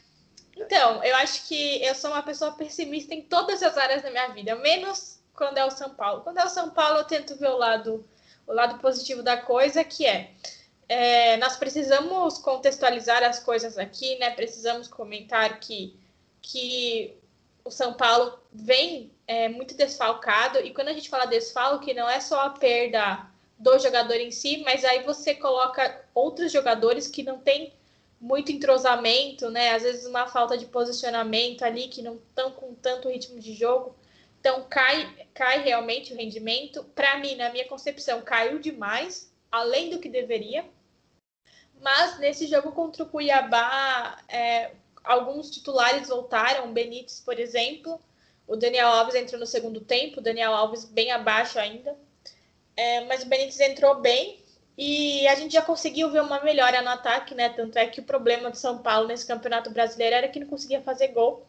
[0.59, 4.29] então, eu acho que eu sou uma pessoa pessimista em todas as áreas da minha
[4.29, 6.23] vida, menos quando é o São Paulo.
[6.23, 8.05] Quando é o São Paulo, eu tento ver o lado,
[8.47, 10.33] o lado positivo da coisa, que é,
[10.89, 14.31] é nós precisamos contextualizar as coisas aqui, né?
[14.31, 15.97] Precisamos comentar que,
[16.43, 17.17] que
[17.65, 22.19] o São Paulo vem é, muito desfalcado, e quando a gente fala desfalque, não é
[22.19, 23.27] só a perda
[23.59, 27.73] do jogador em si, mas aí você coloca outros jogadores que não têm
[28.21, 29.75] muito entrosamento, né?
[29.75, 33.97] Às vezes uma falta de posicionamento ali, que não estão com tanto ritmo de jogo.
[34.41, 36.85] Então cai, cai realmente o rendimento.
[36.95, 40.65] Para mim, na minha concepção, caiu demais, além do que deveria.
[41.81, 44.73] Mas nesse jogo contra o Cuiabá, é,
[45.05, 48.01] alguns titulares voltaram, o Benítez, por exemplo.
[48.47, 51.97] O Daniel Alves entrou no segundo tempo, o Daniel Alves bem abaixo ainda.
[52.77, 54.43] É, mas o Benítez entrou bem
[54.81, 57.49] e a gente já conseguiu ver uma melhora no ataque, né?
[57.49, 60.81] Tanto é que o problema do São Paulo nesse Campeonato Brasileiro era que não conseguia
[60.81, 61.45] fazer gol.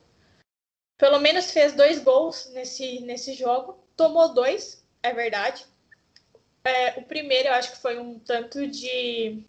[0.97, 3.87] Pelo menos fez dois gols nesse, nesse jogo.
[3.95, 5.63] Tomou dois, é verdade.
[6.63, 9.43] É, o primeiro eu acho que foi um tanto de.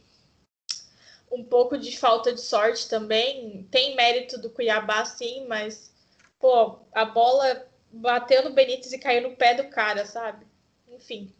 [1.32, 3.66] um pouco de falta de sorte também.
[3.70, 5.90] Tem mérito do Cuiabá, sim, mas,
[6.38, 10.46] pô, a bola bateu no Benítez e caiu no pé do cara, sabe?
[10.86, 11.34] Enfim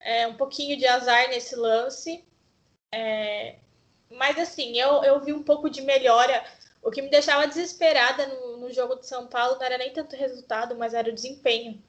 [0.00, 2.24] é, um pouquinho de azar nesse lance.
[2.92, 3.56] É,
[4.10, 6.44] mas assim, eu, eu vi um pouco de melhora.
[6.82, 10.16] O que me deixava desesperada no, no jogo de São Paulo não era nem tanto
[10.16, 11.82] o resultado, mas era o desempenho.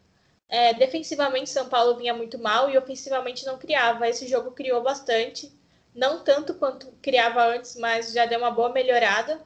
[0.49, 4.07] É, defensivamente, São Paulo vinha muito mal e ofensivamente não criava.
[4.07, 5.51] Esse jogo criou bastante,
[5.95, 9.41] não tanto quanto criava antes, mas já deu uma boa melhorada.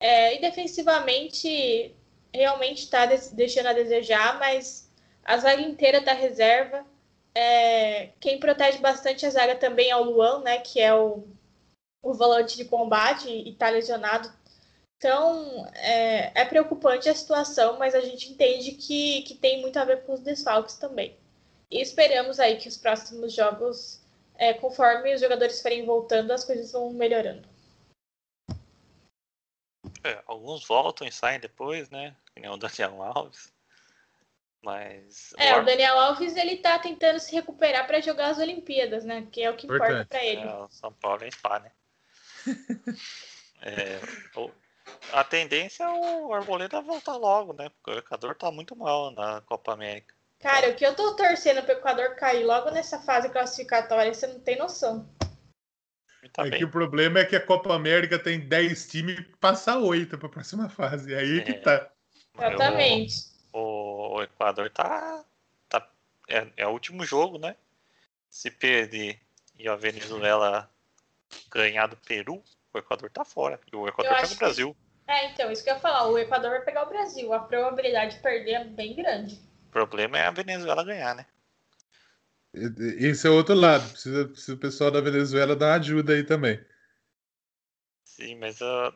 [0.00, 1.94] É, e defensivamente,
[2.32, 4.88] realmente está deixando a desejar, mas
[5.24, 6.86] a zaga inteira da reserva
[7.38, 10.58] é, quem protege bastante a zaga também é o Luan, né?
[10.58, 11.24] Que é o,
[12.02, 14.28] o volante de combate e está lesionado.
[14.96, 19.84] Então, é, é, preocupante a situação, mas a gente entende que, que tem muito a
[19.84, 21.16] ver com os desfalques também.
[21.70, 24.02] E esperamos aí que os próximos jogos,
[24.34, 27.48] é, conforme os jogadores forem voltando, as coisas vão melhorando.
[30.02, 32.16] É, alguns voltam e saem depois, né?
[32.34, 33.52] Que nem o Daniel Alves.
[34.62, 35.32] Mas.
[35.36, 39.26] É, o Daniel Alves ele tá tentando se recuperar para jogar as Olimpíadas, né?
[39.30, 40.42] Que é o que importa para ele.
[40.42, 41.70] É, o São Paulo é spa, né?
[43.62, 44.00] é,
[44.36, 44.50] o,
[45.12, 47.68] a tendência é o Arboleda voltar logo, né?
[47.70, 50.14] Porque o Equador tá muito mal na Copa América.
[50.40, 54.40] Cara, o que eu tô torcendo pro Equador cair logo nessa fase classificatória, você não
[54.40, 55.08] tem noção.
[56.32, 56.58] Tá é bem.
[56.58, 60.28] que o problema é que a Copa América tem 10 times e passa 8 pra
[60.28, 61.14] próxima fase.
[61.14, 61.90] É aí é, que tá.
[62.36, 63.14] Exatamente.
[63.16, 63.37] O,
[64.08, 65.24] o Equador tá.
[65.68, 65.88] tá
[66.28, 67.56] é, é o último jogo, né?
[68.28, 69.20] Se perder
[69.58, 70.70] e a Venezuela
[71.50, 72.42] ganhar do Peru,
[72.72, 73.60] o Equador tá fora.
[73.72, 74.74] E o Equador pega o Brasil.
[74.74, 75.12] Que...
[75.12, 76.06] É, então, isso que eu ia falar.
[76.06, 77.32] O Equador vai pegar o Brasil.
[77.32, 79.40] A probabilidade de perder é bem grande.
[79.66, 81.26] O problema é a Venezuela ganhar, né?
[82.54, 83.88] Esse é o outro lado.
[83.90, 86.60] Precisa, precisa o pessoal da Venezuela dar ajuda aí também.
[88.04, 88.94] Sim, mas eu,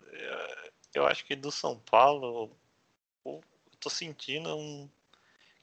[0.95, 2.57] eu acho que do São Paulo,
[3.79, 4.89] tô sentindo um,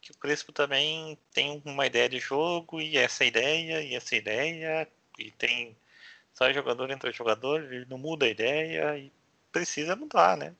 [0.09, 4.87] que o Crespo também tem uma ideia de jogo e essa ideia e essa ideia
[5.17, 5.77] e tem
[6.33, 9.11] sai jogador entra jogador ele não muda a ideia e
[9.51, 10.55] precisa mudar, né?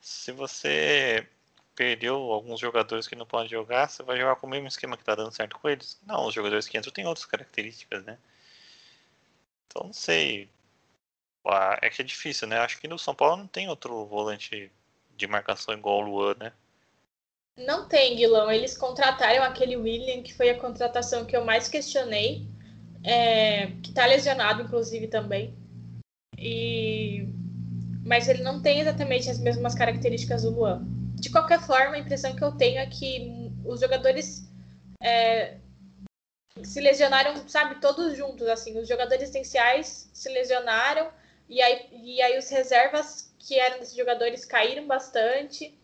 [0.00, 1.26] Se você
[1.74, 5.04] perdeu alguns jogadores que não podem jogar, você vai jogar com o mesmo esquema que
[5.04, 6.00] tá dando certo com eles?
[6.06, 8.18] Não, os jogadores que entram têm outras características, né?
[9.66, 10.48] Então não sei.
[11.46, 12.58] Ah, é que é difícil, né?
[12.58, 14.70] Acho que no São Paulo não tem outro volante
[15.16, 16.52] de marcação igual o Luan, né?
[17.58, 18.50] Não tem, Guilão.
[18.50, 22.46] Eles contrataram aquele William, que foi a contratação que eu mais questionei,
[23.02, 25.54] é, que tá lesionado, inclusive, também.
[26.36, 27.28] E...
[28.04, 30.86] Mas ele não tem exatamente as mesmas características do Luan.
[31.16, 34.48] De qualquer forma, a impressão que eu tenho é que os jogadores
[35.02, 35.56] é,
[36.62, 38.78] se lesionaram, sabe, todos juntos, assim.
[38.78, 41.10] Os jogadores essenciais se lesionaram
[41.48, 45.76] e aí, e aí os reservas que eram desses jogadores caíram bastante.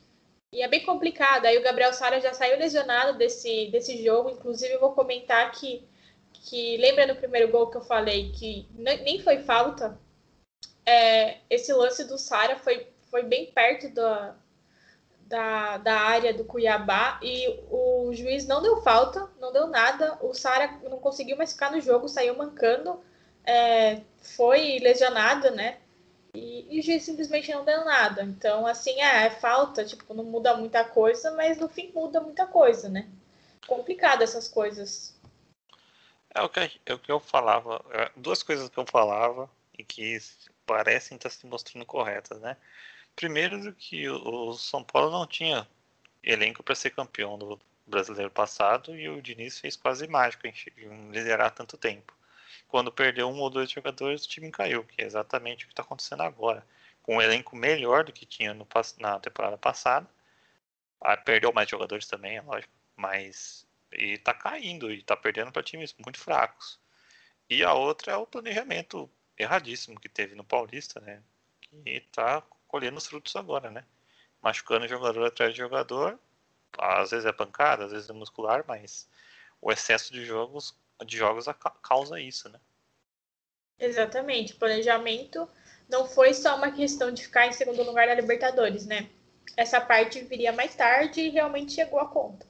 [0.54, 1.46] E é bem complicado.
[1.46, 4.30] Aí o Gabriel Sara já saiu lesionado desse, desse jogo.
[4.30, 5.84] Inclusive, eu vou comentar que,
[6.32, 9.98] que lembra no primeiro gol que eu falei que nem foi falta?
[10.86, 14.36] É, esse lance do Sara foi, foi bem perto da,
[15.26, 20.18] da, da área do Cuiabá e o juiz não deu falta, não deu nada.
[20.22, 23.02] O Sara não conseguiu mais ficar no jogo, saiu mancando,
[23.44, 25.78] é, foi lesionado, né?
[26.34, 28.22] E, e o juiz simplesmente não deu nada.
[28.24, 32.46] Então, assim, é, é falta, tipo, não muda muita coisa, mas no fim muda muita
[32.46, 33.08] coisa, né?
[33.66, 35.18] Complicado essas coisas.
[36.34, 37.84] É o que, é o que eu falava.
[37.92, 40.18] É, duas coisas que eu falava e que
[40.66, 42.56] parecem estar se mostrando corretas, né?
[43.14, 45.68] Primeiro que o São Paulo não tinha
[46.22, 51.52] elenco para ser campeão do brasileiro passado e o Diniz fez quase mágica em liderar
[51.52, 52.12] tanto tempo
[52.74, 55.84] quando perdeu um ou dois jogadores, o time caiu, que é exatamente o que está
[55.84, 56.66] acontecendo agora.
[57.04, 58.66] Com um elenco melhor do que tinha no,
[58.98, 60.10] na temporada passada.
[61.00, 65.62] Ah, perdeu mais jogadores também, é lógico, mas E tá caindo e tá perdendo para
[65.62, 66.80] times muito fracos.
[67.48, 69.08] E a outra é o planejamento
[69.38, 71.22] erradíssimo que teve no Paulista, né?
[71.84, 73.84] Que tá colhendo os frutos agora, né?
[74.42, 76.18] Machucando jogador atrás de jogador.
[76.76, 79.08] Às vezes é pancada, às vezes é muscular, mas
[79.60, 80.76] o excesso de jogos,
[81.06, 81.46] de jogos
[81.82, 82.60] causa isso, né?
[83.78, 84.52] Exatamente.
[84.52, 85.48] O planejamento
[85.88, 89.10] não foi só uma questão de ficar em segundo lugar na Libertadores, né?
[89.56, 92.46] Essa parte viria mais tarde e realmente chegou a conta.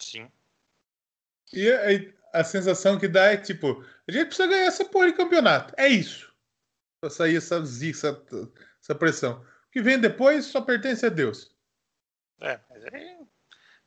[0.00, 0.30] Sim.
[1.52, 5.16] E a, a sensação que dá é tipo, a gente precisa ganhar essa porra de
[5.16, 5.74] campeonato.
[5.76, 6.32] É isso.
[7.00, 8.26] Pra sair essa essa,
[8.80, 9.40] essa pressão.
[9.40, 11.54] O que vem depois só pertence a Deus.
[12.40, 13.18] É, mas é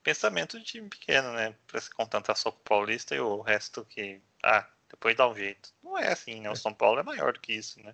[0.04, 1.56] pensamento de time pequeno, né?
[1.68, 4.22] Pra se contentar só com o Paulista e o resto que.
[4.44, 5.70] Ah, depois dá um jeito.
[5.84, 6.50] Não é assim, né?
[6.50, 7.94] O São Paulo é maior do que isso, né?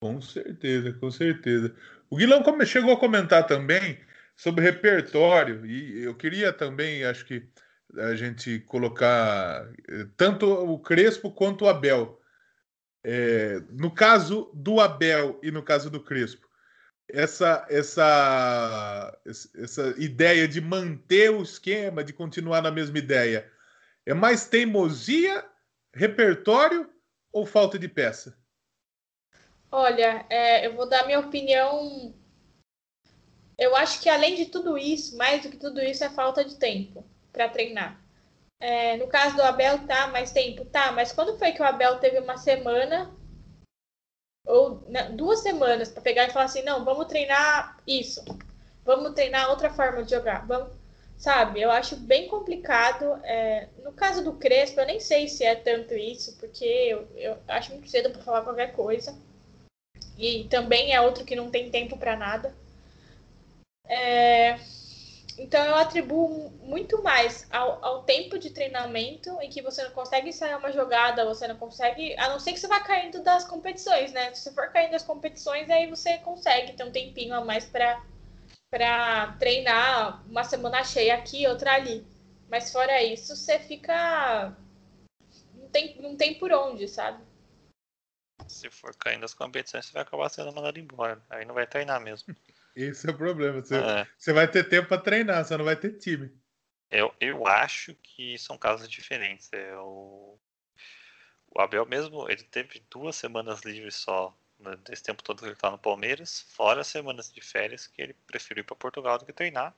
[0.00, 1.74] Com certeza, com certeza.
[2.10, 3.98] O Guilherme chegou a comentar também
[4.36, 7.48] sobre repertório, e eu queria também, acho que
[7.96, 12.20] a gente colocar eh, tanto o Crespo quanto o Abel.
[13.04, 16.48] É, no caso do Abel e no caso do Crespo,
[17.12, 19.18] essa, essa,
[19.54, 23.50] essa ideia de manter o esquema, de continuar na mesma ideia,
[24.06, 25.44] é mais teimosia,
[25.94, 26.90] repertório
[27.30, 28.36] ou falta de peça?
[29.70, 32.14] Olha, é, eu vou dar minha opinião.
[33.58, 36.56] Eu acho que além de tudo isso, mais do que tudo isso, é falta de
[36.56, 38.00] tempo para treinar.
[38.58, 41.98] É, no caso do Abel, tá, mais tempo, tá, mas quando foi que o Abel
[41.98, 43.10] teve uma semana
[44.44, 48.22] ou né, duas semanas para pegar e falar assim, não, vamos treinar isso,
[48.84, 50.72] vamos treinar outra forma de jogar, vamos,
[51.16, 51.60] sabe?
[51.60, 53.20] Eu acho bem complicado.
[53.22, 57.38] É, no caso do Crespo, eu nem sei se é tanto isso, porque eu, eu
[57.46, 59.16] acho muito cedo para falar qualquer coisa.
[60.18, 62.54] E também é outro que não tem tempo para nada.
[65.52, 70.30] Então eu atribuo muito mais ao, ao, tempo de treinamento em que você não consegue
[70.30, 74.12] ensaiar uma jogada, você não consegue, a não ser que você vá caindo das competições,
[74.12, 74.32] né?
[74.32, 78.02] Se você for caindo das competições, aí você consegue ter um tempinho a mais para
[78.70, 82.02] para treinar uma semana cheia aqui, outra ali.
[82.48, 84.56] Mas fora isso, você fica
[85.54, 87.22] não tem não tem por onde, sabe?
[88.48, 91.20] Se for caindo das competições, você vai acabar sendo mandado embora.
[91.28, 92.34] Aí não vai treinar mesmo.
[92.74, 93.60] Esse é o problema.
[93.60, 94.06] Você, é.
[94.16, 96.30] você vai ter tempo para treinar, você não vai ter time.
[96.90, 99.50] Eu, eu acho que são casos diferentes.
[99.52, 100.38] É, o,
[101.56, 105.70] Abel mesmo, ele teve duas semanas livres só né, desse tempo todo que ele está
[105.70, 109.74] no Palmeiras, fora semanas de férias que ele preferiu ir para Portugal do que treinar.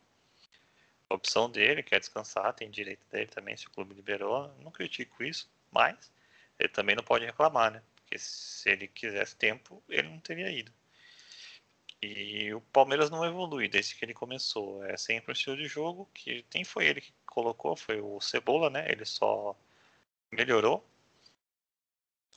[1.08, 4.54] A opção dele, quer descansar, tem direito dele também, se o clube liberou.
[4.60, 6.10] Não critico isso, mas
[6.58, 7.82] ele também não pode reclamar, né?
[7.94, 10.72] Porque se ele quisesse tempo, ele não teria ido.
[12.04, 14.84] E o Palmeiras não evolui desde que ele começou.
[14.84, 18.68] É sempre um estilo de jogo que nem foi ele que colocou, foi o Cebola,
[18.70, 18.90] né?
[18.90, 19.56] Ele só
[20.30, 20.84] melhorou.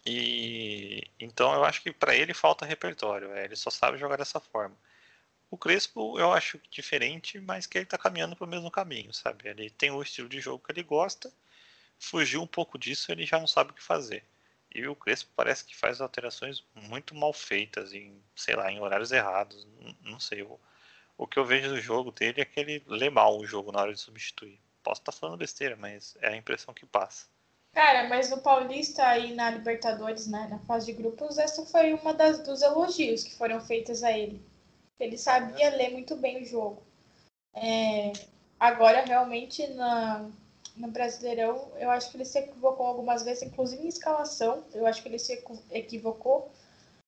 [0.06, 3.32] E então eu acho que para ele falta repertório.
[3.34, 4.76] É, ele só sabe jogar dessa forma.
[5.52, 9.50] O Crespo eu acho diferente, mas que ele está caminhando para o mesmo caminho, sabe?
[9.50, 11.32] Ele tem o estilo de jogo que ele gosta.
[12.00, 14.24] Fugiu um pouco disso, ele já não sabe o que fazer.
[14.78, 19.12] E o Crespo parece que faz alterações muito mal feitas, em, sei lá, em horários
[19.12, 19.68] errados.
[20.04, 20.44] Não sei.
[20.44, 20.60] O,
[21.18, 23.82] o que eu vejo do jogo dele é que ele lê mal o jogo na
[23.82, 24.62] hora de substituir.
[24.84, 27.26] Posso estar falando besteira, mas é a impressão que passa.
[27.74, 32.14] Cara, mas no Paulista e na Libertadores, né, na fase de grupos, essa foi uma
[32.14, 34.46] das dos elogios que foram feitos a ele.
[35.00, 36.84] Ele sabia ler muito bem o jogo.
[37.56, 38.14] É,
[38.60, 40.30] agora, realmente, na,
[40.78, 45.02] no Brasileirão, eu acho que ele se equivocou algumas vezes, inclusive em escalação, eu acho
[45.02, 46.52] que ele se equivocou.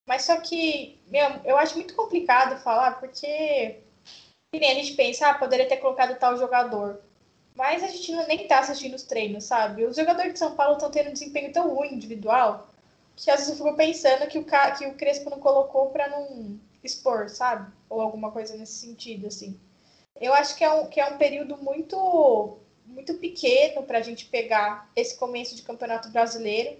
[0.07, 3.79] Mas só que, meu, eu acho muito complicado falar, porque
[4.53, 6.99] a gente pensa, ah, poderia ter colocado tal jogador.
[7.55, 9.85] Mas a gente não, nem tá assistindo os treinos, sabe?
[9.85, 12.67] Os jogadores de São Paulo estão tendo um desempenho tão ruim individual
[13.15, 16.57] que às vezes eu fico pensando que o, que o Crespo não colocou para não
[16.81, 17.69] expor, sabe?
[17.89, 19.59] Ou alguma coisa nesse sentido, assim.
[20.19, 22.57] Eu acho que é um, que é um período muito
[22.89, 26.79] muito pequeno para a gente pegar esse começo de campeonato brasileiro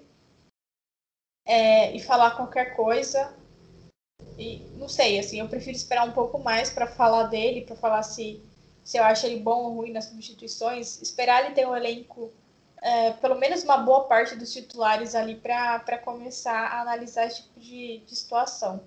[1.46, 3.34] é, e falar qualquer coisa.
[4.38, 8.04] E não sei, assim, eu prefiro esperar um pouco mais para falar dele, para falar
[8.04, 8.44] se,
[8.84, 11.02] se eu acho ele bom ou ruim nas substituições.
[11.02, 12.34] Esperar ele ter um elenco,
[12.82, 17.60] é, pelo menos uma boa parte dos titulares ali para começar a analisar esse tipo
[17.60, 18.84] de, de situação.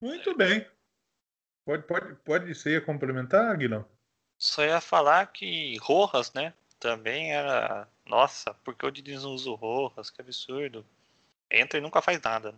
[0.00, 0.66] Muito bem.
[1.64, 3.91] Pode, pode, pode ser complementar, Guilherme?
[4.42, 6.52] Só ia falar que Rojas, né?
[6.80, 7.86] Também era.
[8.04, 10.10] Nossa, por que o Diniz não usa o Rojas?
[10.10, 10.84] Que absurdo.
[11.48, 12.52] Entra e nunca faz nada.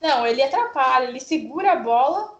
[0.00, 2.38] Não, ele atrapalha, ele segura a bola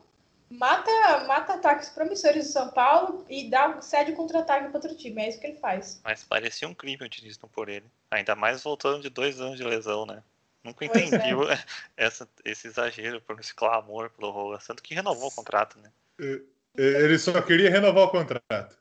[0.49, 5.21] mata, mata ataques promissores do São Paulo e dá cede contra-ataque para outro time.
[5.21, 6.01] É isso que ele faz.
[6.03, 7.87] Mas parecia um crime o Diniz não por ele.
[8.11, 10.23] Ainda mais voltando de dois anos de lesão, né?
[10.63, 11.65] Nunca entendi é.
[12.07, 14.67] essa, esse exagero por esse clamor pelo Rojas.
[14.67, 15.93] Tanto que renovou o contrato, né?
[16.19, 16.41] É,
[16.77, 18.77] ele só queria renovar o contrato.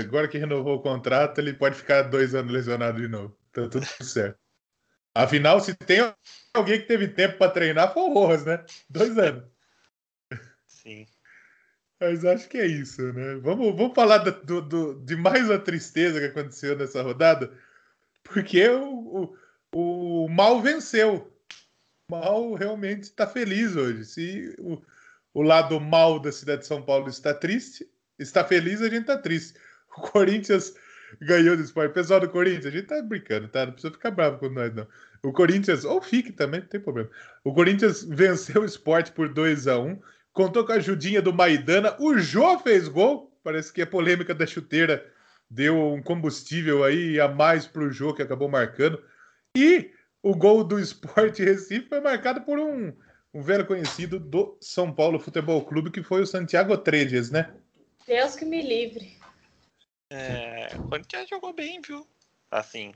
[0.00, 3.36] Agora que renovou o contrato, ele pode ficar dois anos lesionado de novo.
[3.52, 4.38] Tá tudo certo.
[5.14, 6.00] Afinal, se tem
[6.52, 8.64] alguém que teve tempo para treinar, foi o Rojas, né?
[8.88, 9.44] Dois anos.
[10.66, 11.06] Sim.
[12.00, 13.36] Mas acho que é isso, né?
[13.36, 17.52] Vamos, vamos falar do, do, de mais uma tristeza que aconteceu nessa rodada,
[18.24, 19.36] porque o,
[19.72, 21.32] o, o mal venceu.
[22.10, 24.04] O mal realmente está feliz hoje.
[24.04, 24.82] Se o,
[25.34, 27.86] o lado mal da cidade de São Paulo está triste,
[28.18, 29.58] está feliz, a gente está triste.
[29.96, 30.74] O Corinthians
[31.20, 31.92] ganhou do esporte.
[31.92, 33.66] Pessoal do Corinthians, a gente tá brincando, tá?
[33.66, 34.86] Não precisa ficar bravo com nós, não.
[35.22, 37.10] O Corinthians, ou fique também, não tem problema.
[37.44, 40.00] O Corinthians venceu o esporte por 2 a 1
[40.32, 41.96] contou com a ajudinha do Maidana.
[41.98, 43.32] O Jô fez gol.
[43.42, 45.06] Parece que a polêmica da chuteira
[45.48, 49.00] deu um combustível aí a mais para o Jô, que acabou marcando.
[49.56, 49.92] E
[50.22, 52.92] o gol do Sport Recife foi marcado por um,
[53.34, 57.52] um velho conhecido do São Paulo Futebol Clube, que foi o Santiago Tredes, né?
[58.06, 59.18] Deus que me livre.
[60.08, 62.06] É, o Corinthians jogou bem, viu?
[62.48, 62.94] Assim,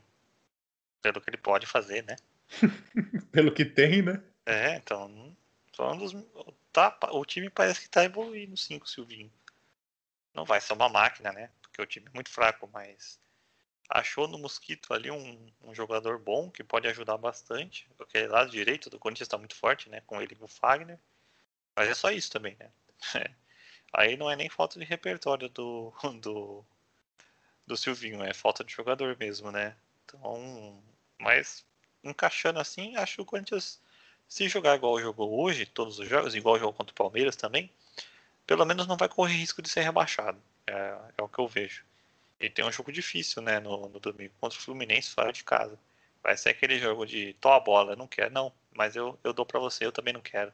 [1.02, 2.14] pelo que ele pode fazer, né?
[3.32, 4.22] pelo que tem, né?
[4.46, 5.36] É, então,
[5.74, 6.14] só um dos,
[6.72, 9.32] tá, o time parece que tá evoluindo sim com o Silvinho.
[10.32, 11.50] Não vai ser uma máquina, né?
[11.60, 13.18] Porque o time é muito fraco, mas
[13.88, 17.88] achou no Mosquito ali um, um jogador bom que pode ajudar bastante.
[17.96, 20.02] Porque lado direito do Corinthians está muito forte, né?
[20.06, 20.98] Com ele e o Fagner.
[21.74, 22.70] Mas é só isso também, né?
[23.92, 26.64] Aí não é nem falta de repertório do, do,
[27.66, 29.74] do Silvinho, é falta de jogador mesmo, né?
[30.04, 30.82] Então,
[31.18, 31.64] mas
[32.04, 33.80] encaixando assim, acho que o Corinthians
[34.28, 37.72] se jogar igual jogou hoje, todos os jogos, igual jogou contra o Palmeiras também,
[38.46, 40.40] pelo menos não vai correr risco de ser rebaixado.
[40.66, 41.84] É, é o que eu vejo.
[42.40, 45.78] E tem um jogo difícil, né, no, no domingo contra o Fluminense fora de casa.
[46.22, 49.44] Vai ser aquele jogo de tô a bola, não quer, não, mas eu, eu dou
[49.44, 50.52] para você, eu também não quero.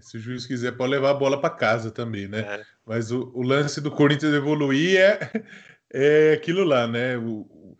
[0.00, 2.40] Se o juiz quiser, pode levar a bola para casa também, né?
[2.40, 2.66] É.
[2.86, 5.18] Mas o, o, lance do Corinthians evoluir é,
[5.92, 7.16] é aquilo lá, né?
[7.16, 7.76] O,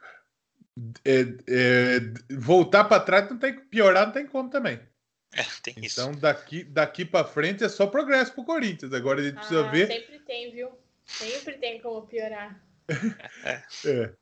[1.05, 2.01] é, é,
[2.37, 4.81] voltar para trás não tem piorar, não tem como também.
[5.33, 6.01] É, tem então, isso.
[6.01, 8.93] Então daqui daqui para frente é só progresso pro Corinthians.
[8.93, 9.87] Agora a gente precisa ah, ver.
[9.87, 10.71] Sempre tem, viu?
[11.09, 12.63] Sempre tem como piorar.
[13.45, 13.63] É.
[13.85, 14.15] é,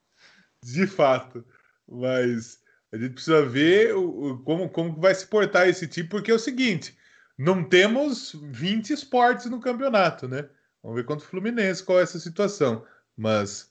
[0.63, 1.45] de fato.
[1.87, 2.61] Mas
[2.93, 6.35] a gente precisa ver o, o, como como vai se portar esse time, porque é
[6.35, 6.97] o seguinte:
[7.37, 10.49] não temos 20 esportes no campeonato, né?
[10.83, 12.87] Vamos ver quanto o Fluminense qual é essa situação.
[13.17, 13.71] Mas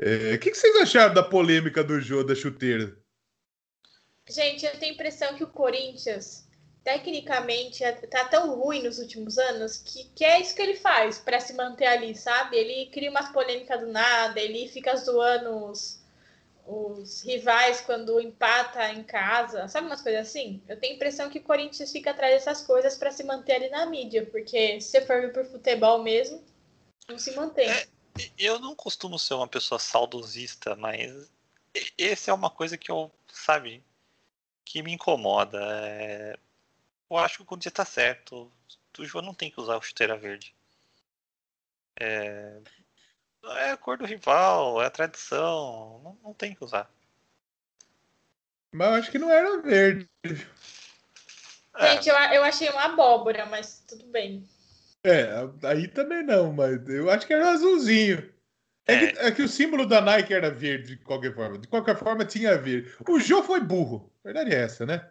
[0.00, 2.96] é, o que, que, vocês acharam da polêmica do jogo da chuteira?
[4.28, 6.43] Gente, eu tenho a impressão que o Corinthians,
[6.84, 11.18] tecnicamente, é, tá tão ruim nos últimos anos que, que é isso que ele faz
[11.18, 12.56] para se manter ali, sabe?
[12.56, 15.98] Ele cria umas polêmicas do nada, ele fica zoando os,
[16.66, 20.62] os rivais quando empata em casa, sabe umas coisas assim?
[20.68, 23.70] Eu tenho a impressão que o Corinthians fica atrás dessas coisas para se manter ali
[23.70, 26.44] na mídia, porque se for vir por futebol mesmo,
[27.08, 27.70] não se mantém.
[27.70, 27.86] É,
[28.36, 31.30] eu não costumo ser uma pessoa saudosista, mas
[31.96, 33.82] esse é uma coisa que eu, sabe,
[34.66, 35.58] que me incomoda.
[35.62, 36.38] É...
[37.10, 38.50] Eu acho que o Corinthians está certo.
[38.98, 40.54] O João não tem que usar o chuteira verde.
[41.98, 42.60] É...
[43.44, 46.00] é a cor do rival, é a tradição.
[46.02, 46.90] Não, não tem que usar.
[48.72, 50.08] Mas eu acho que não era verde.
[51.76, 51.92] É.
[51.92, 54.48] Gente, eu, eu achei uma abóbora, mas tudo bem.
[55.02, 55.28] É,
[55.64, 58.32] aí também não, mas eu acho que era azulzinho.
[58.86, 58.98] É, é.
[58.98, 61.58] Que, é, que, o símbolo da Nike era verde, de qualquer forma.
[61.58, 62.92] De qualquer forma, tinha verde.
[63.08, 64.12] O Jô foi burro.
[64.24, 65.10] A verdade é essa, né?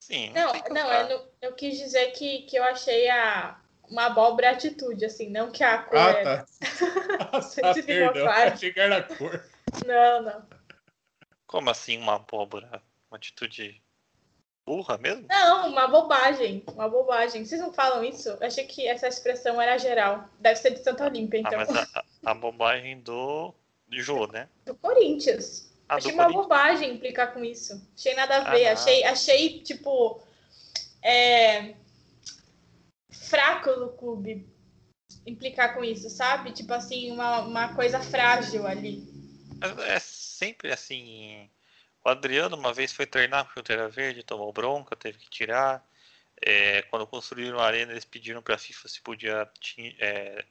[0.00, 0.32] Sim.
[0.32, 5.28] Não, não, eu, eu quis dizer que, que eu achei a, uma abóbora atitude, assim,
[5.30, 5.98] não que a cor.
[5.98, 6.24] Ah, é...
[6.24, 6.46] tá.
[7.62, 9.44] ah, perdão, achei que era a cor.
[9.86, 10.42] Não, não.
[11.46, 12.82] Como assim uma abóbora?
[13.10, 13.80] Uma atitude
[14.64, 15.26] burra mesmo?
[15.28, 16.62] Não, uma bobagem.
[16.66, 17.44] Uma bobagem.
[17.44, 18.28] Vocês não falam isso?
[18.28, 20.28] Eu achei que essa expressão era geral.
[20.38, 21.60] Deve ser de Santa Olímpia, ah, então.
[21.60, 23.54] Ah, mas a, a bobagem do
[23.90, 24.48] Jô, né?
[24.66, 25.67] Do Corinthians.
[25.88, 27.80] Ah, achei uma bobagem implicar com isso.
[27.96, 28.66] Achei nada a ver.
[28.66, 30.20] Ah, achei, achei, tipo.
[31.02, 31.74] É...
[33.10, 34.46] Fraco do clube
[35.26, 36.52] implicar com isso, sabe?
[36.52, 39.02] Tipo assim, uma, uma coisa frágil ali.
[39.86, 41.48] É sempre assim
[42.04, 45.86] o Adriano uma vez foi treinar com chuteira verde, tomou bronca, teve que tirar.
[46.40, 49.50] É, quando construíram a arena, eles pediram para a FIFA se podia
[49.98, 50.44] é,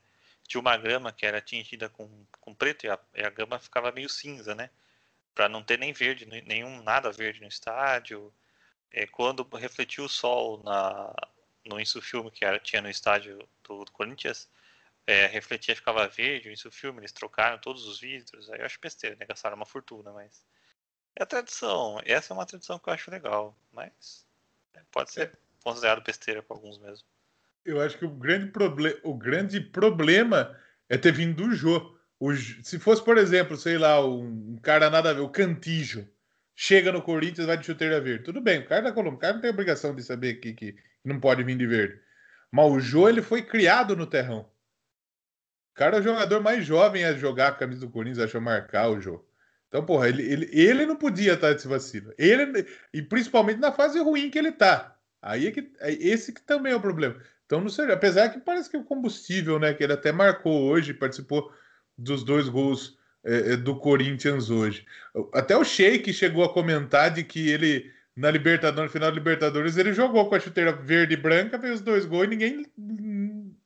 [0.48, 2.08] tinha uma grama que era tingida com,
[2.40, 4.70] com preto e a, e a grama ficava meio cinza, né?
[5.38, 8.34] Para não ter nem verde, nenhum nada verde no estádio.
[8.92, 11.14] É, quando refletiu o sol na,
[11.64, 14.50] no Isso Filme que era, tinha no estádio do, do Corinthians,
[15.06, 19.16] é, refletia ficava verde, isso filme, eles trocaram todos os vidros, aí eu acho besteira,
[19.16, 19.28] né?
[19.28, 20.44] Gastaram uma fortuna, mas.
[21.16, 24.28] É a tradição, essa é uma tradição que eu acho legal, mas
[24.92, 27.08] pode ser considerado besteira para alguns mesmo.
[27.64, 30.60] Eu acho que o grande, proble o grande problema
[30.90, 31.96] é ter vindo do Jô.
[32.20, 36.07] O, se fosse, por exemplo, sei lá, um cara nada a ver, o Cantijo,
[36.55, 38.24] chega no Corinthians vai de chuteira verde.
[38.24, 40.76] Tudo bem, o cara da Colômbia, o cara não tem obrigação de saber que, que
[41.05, 41.99] não pode vir de verde.
[42.51, 44.49] Mas o Jô, ele foi criado no terrão
[45.78, 48.99] cara é o jogador mais jovem a jogar a camisa do Corinthians, achou marcar o
[48.99, 49.26] jogo.
[49.68, 52.11] Então, porra, ele, ele, ele não podia estar desse vacilo.
[52.18, 54.97] Ele, e principalmente na fase ruim que ele tá.
[55.22, 57.22] Aí é que é esse que também é o problema.
[57.45, 60.93] Então, não sei, apesar que parece que o combustível, né, que ele até marcou hoje,
[60.93, 61.51] participou
[61.98, 64.86] dos dois gols é, é do Corinthians hoje.
[65.34, 69.78] Até o Sheik chegou a comentar de que ele na Libertadores, no final da Libertadores,
[69.78, 72.66] ele jogou com a chuteira verde e branca, fez dois gols e ninguém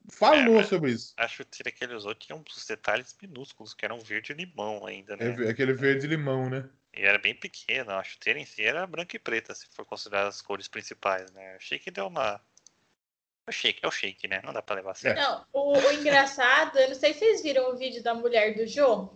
[0.09, 1.13] falou é, sobre isso.
[1.15, 5.15] A chuteira que ele usou tinha uns detalhes minúsculos, que eram verde e limão ainda,
[5.15, 5.33] né?
[5.45, 6.67] É, aquele verde e limão, né?
[6.93, 10.27] E era bem pequena, a chuteira em si era branca e preta, se for considerar
[10.27, 11.55] as cores principais, né?
[11.55, 12.41] Achei que deu uma.
[13.47, 14.41] É o shake, é o shake, né?
[14.43, 15.13] Não dá pra levar assim.
[15.13, 18.67] Não, o, o engraçado, eu não sei se vocês viram o vídeo da mulher do
[18.67, 19.09] Jô.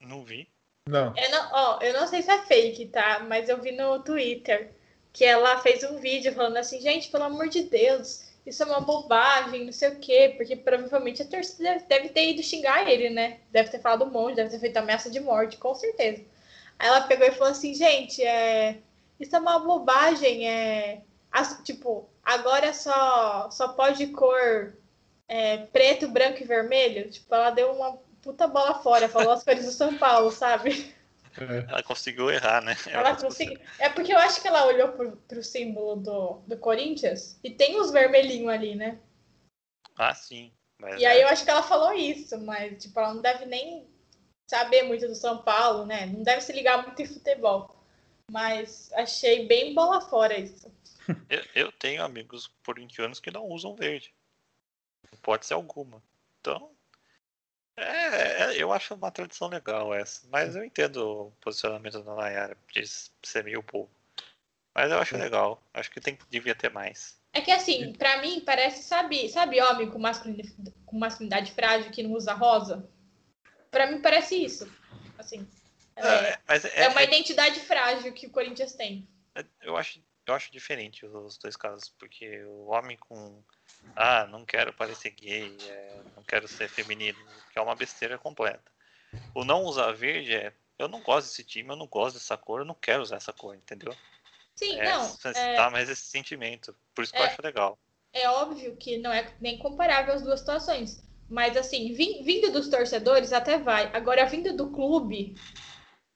[0.00, 0.48] Não vi.
[0.86, 1.14] Não.
[1.16, 3.24] Eu não, ó, eu não sei se é fake, tá?
[3.26, 4.70] Mas eu vi no Twitter
[5.12, 8.80] que ela fez um vídeo falando assim, gente, pelo amor de Deus, isso é uma
[8.80, 13.08] bobagem, não sei o quê, porque provavelmente a torcida deve, deve ter ido xingar ele,
[13.10, 13.38] né?
[13.50, 16.22] Deve ter falado um monte, deve ter feito ameaça de morte, com certeza.
[16.78, 18.78] Aí ela pegou e falou assim, gente, é,
[19.18, 24.74] isso é uma bobagem, é, as, tipo, agora só, só pode cor
[25.28, 27.10] é, preto, branco e vermelho.
[27.10, 30.94] Tipo, ela deu uma puta bola fora, falou as cores do São Paulo, sabe?
[31.36, 31.70] É.
[31.70, 32.76] Ela conseguiu errar, né?
[32.86, 33.58] Ela, ela conseguiu.
[33.78, 37.80] É porque eu acho que ela olhou pro, pro símbolo do, do Corinthians e tem
[37.80, 38.98] os vermelhinhos ali, né?
[39.96, 40.52] Ah, sim.
[40.80, 41.08] Mas e é.
[41.08, 43.86] aí eu acho que ela falou isso, mas tipo, ela não deve nem
[44.48, 46.06] saber muito do São Paulo, né?
[46.06, 47.74] Não deve se ligar muito em futebol.
[48.30, 50.70] Mas achei bem bola fora isso.
[51.28, 54.14] Eu, eu tenho amigos corintianos que não usam verde.
[55.22, 56.02] Pode ser alguma.
[56.40, 56.70] Então,
[57.76, 60.26] é, é, eu acho uma tradição legal essa.
[60.30, 62.84] Mas eu entendo o posicionamento da Nayara de
[63.22, 63.90] ser meio povo.
[64.74, 65.18] Mas eu acho é.
[65.18, 65.62] legal.
[65.72, 67.18] Acho que tem, devia ter mais.
[67.32, 72.02] É que assim, para mim parece, sabe, sabe homem com masculinidade, com masculinidade frágil que
[72.02, 72.88] não usa rosa?
[73.70, 74.72] Para mim parece isso.
[75.18, 75.46] Assim.
[75.96, 79.06] É, é, é, é uma identidade frágil que o Corinthians tem.
[79.60, 83.42] Eu acho, eu acho diferente os dois casos, porque o homem com
[83.96, 87.18] ah, não quero parecer gay, é, não quero ser feminino,
[87.52, 88.72] que é uma besteira completa.
[89.34, 92.60] O não usar verde é, eu não gosto desse time, eu não gosto dessa cor,
[92.60, 93.94] eu não quero usar essa cor, entendeu?
[94.56, 95.16] Sim, é, não.
[95.34, 97.78] É, tá mais esse sentimento, por isso que eu é, acho legal.
[98.12, 103.32] É óbvio que não é nem comparável as duas situações, mas assim, vindo dos torcedores
[103.32, 103.90] até vai.
[103.94, 105.34] Agora, vindo do clube,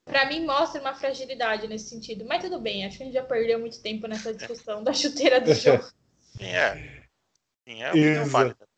[0.08, 2.24] para mim mostra uma fragilidade nesse sentido.
[2.26, 5.40] Mas tudo bem, acho que a gente já perdeu muito tempo nessa discussão da chuteira
[5.40, 5.84] do jogo.
[6.36, 7.04] Sim, é.
[7.68, 8.68] Sim, é Exa válida.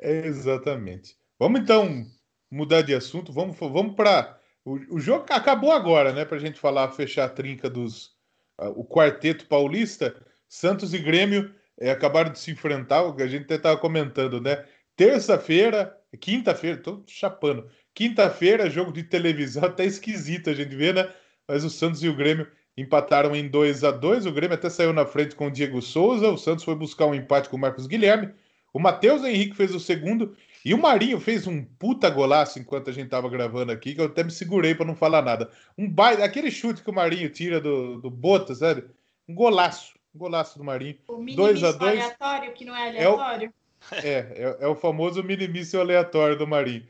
[0.00, 1.16] Exatamente.
[1.38, 2.06] Vamos então
[2.50, 3.32] mudar de assunto.
[3.32, 4.40] Vamos, vamos para.
[4.64, 6.24] O, o, jogo acabou agora, né?
[6.24, 8.16] Para a gente falar, fechar a trinca dos.
[8.58, 10.14] Uh, o quarteto paulista.
[10.48, 13.02] Santos e Grêmio é, acabaram de se enfrentar.
[13.02, 14.64] A gente até estava comentando, né?
[14.94, 17.70] Terça-feira, quinta-feira, tô chapando.
[17.96, 21.10] Quinta-feira, jogo de televisão, até esquisito a gente vê, né?
[21.48, 24.92] Mas o Santos e o Grêmio empataram em 2 a 2 O Grêmio até saiu
[24.92, 26.28] na frente com o Diego Souza.
[26.28, 28.34] O Santos foi buscar um empate com o Marcos Guilherme.
[28.70, 30.36] O Matheus Henrique fez o segundo.
[30.62, 34.06] E o Marinho fez um puta golaço enquanto a gente tava gravando aqui, que eu
[34.06, 35.50] até me segurei para não falar nada.
[35.78, 38.84] Um baile, aquele chute que o Marinho tira do, do Bota, sabe?
[39.26, 39.94] Um golaço.
[40.14, 40.96] Um golaço do Marinho.
[41.08, 43.54] O mini 2 a 2 aleatório, que não é aleatório.
[43.90, 46.84] É o, é, é, é o famoso minimício aleatório do Marinho.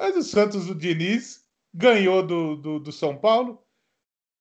[0.00, 3.62] Mas o Santos, o Diniz, ganhou do, do, do São Paulo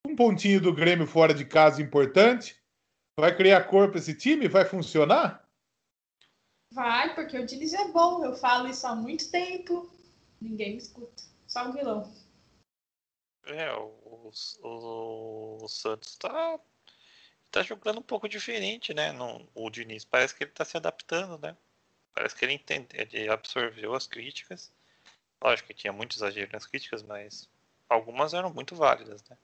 [0.08, 2.58] um pontinho do Grêmio fora de casa importante.
[3.20, 4.48] Vai criar corpo esse time?
[4.48, 5.46] Vai funcionar?
[6.72, 8.24] Vai, porque o Diniz é bom.
[8.24, 9.94] Eu falo isso há muito tempo.
[10.40, 11.24] Ninguém me escuta.
[11.46, 12.10] Só o vilão.
[13.46, 14.32] É, o,
[14.64, 16.58] o, o Santos tá,
[17.52, 19.12] tá jogando um pouco diferente, né?
[19.12, 21.58] No, o Diniz parece que ele tá se adaptando, né?
[22.16, 24.72] Parece que ele, entende, ele absorveu as críticas.
[25.42, 27.50] Lógico que tinha muito exagero nas críticas, mas
[27.88, 29.38] algumas eram muito válidas, né?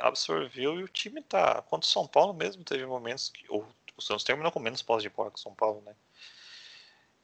[0.00, 1.62] absorveu e o time tá.
[1.62, 3.44] Quanto o São Paulo mesmo teve momentos que.
[3.48, 3.66] Ou,
[3.96, 5.94] o Santos terminou com menos posse de bola que o São Paulo, né?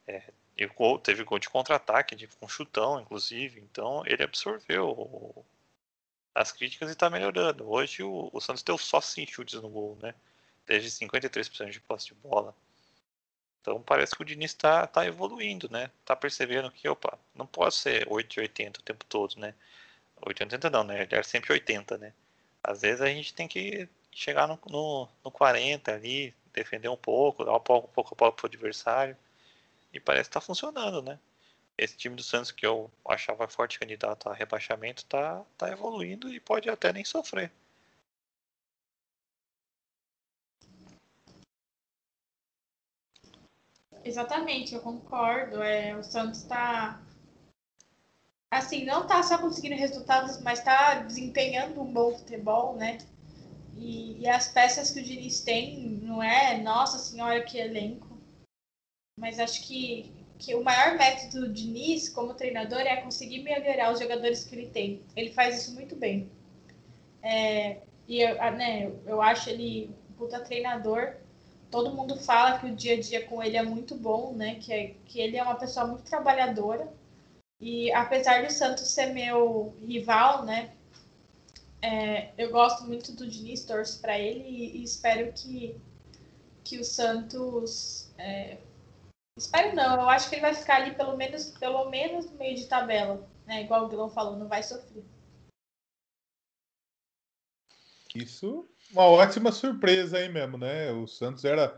[0.06, 0.22] É,
[0.56, 3.60] e gol, teve gol de contra-ataque, com chutão, inclusive.
[3.60, 5.44] Então ele absorveu o,
[6.34, 7.70] as críticas e tá melhorando.
[7.70, 10.14] Hoje o, o Santos deu só 5 chutes no gol, né?
[10.66, 12.54] Teve 53% de posse de bola.
[13.60, 15.90] Então parece que o Diniz está tá evoluindo, né?
[16.04, 19.54] Tá percebendo que, opa, não pode ser 8 e 80 o tempo todo, né?
[20.22, 21.02] 8 e 80 não, né?
[21.02, 22.12] Ele era sempre 80, né?
[22.62, 27.44] Às vezes a gente tem que chegar no, no, no 40 ali, defender um pouco,
[27.44, 29.16] dar um pouco, um pouco a bola pro adversário.
[29.92, 31.18] E parece que tá funcionando, né?
[31.76, 36.40] Esse time do Santos que eu achava forte candidato a rebaixamento tá, tá evoluindo e
[36.40, 37.52] pode até nem sofrer.
[44.08, 45.62] Exatamente, eu concordo.
[45.62, 46.98] É, o Santos está
[48.50, 52.96] assim, não está só conseguindo resultados, mas está desempenhando um bom futebol, né?
[53.76, 58.18] E, e, as peças que o Diniz tem, não é, nossa senhora, que elenco.
[59.18, 64.00] Mas acho que, que o maior método do Diniz, como treinador, é conseguir melhorar os
[64.00, 65.02] jogadores que ele tem.
[65.14, 66.30] Ele faz isso muito bem.
[67.22, 71.14] É, e eu, né, eu acho ele um puta treinador
[71.70, 74.56] todo mundo fala que o dia a dia com ele é muito bom, né?
[74.56, 76.92] Que, é, que ele é uma pessoa muito trabalhadora.
[77.60, 80.74] E apesar do Santos ser meu rival, né?
[81.80, 85.80] É, eu gosto muito do Diniz, torço para ele e, e, espero que,
[86.64, 88.12] que o Santos.
[88.18, 88.58] É,
[89.36, 92.56] espero não, eu acho que ele vai ficar ali pelo menos, pelo menos no meio
[92.56, 93.62] de tabela, né?
[93.62, 95.04] Igual o Guilherme falou, não vai sofrer.
[98.14, 100.90] Isso uma ótima surpresa aí mesmo, né?
[100.92, 101.74] O Santos era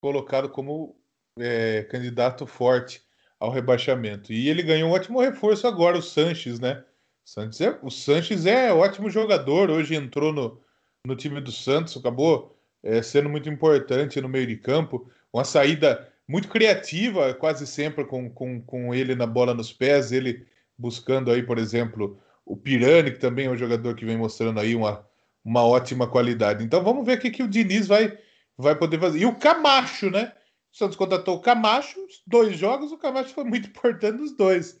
[0.00, 0.96] colocado como
[1.38, 3.02] é, candidato forte
[3.38, 4.32] ao rebaixamento.
[4.32, 6.84] E ele ganhou um ótimo reforço agora, o Sanches, né?
[7.24, 10.60] Santos é, o Sanches é ótimo jogador, hoje entrou no,
[11.06, 15.10] no time do Santos, acabou é, sendo muito importante no meio de campo.
[15.32, 20.46] Uma saída muito criativa, quase sempre com, com, com ele na bola nos pés, ele
[20.76, 24.74] buscando aí, por exemplo, o Pirani, que também é um jogador que vem mostrando aí
[24.74, 25.06] uma,
[25.44, 26.64] uma ótima qualidade.
[26.64, 28.18] Então vamos ver o que, que o Diniz vai,
[28.56, 29.18] vai poder fazer.
[29.20, 30.34] E o Camacho, né?
[30.72, 34.80] O Santos contratou o Camacho, dois jogos, o Camacho foi muito importante nos dois.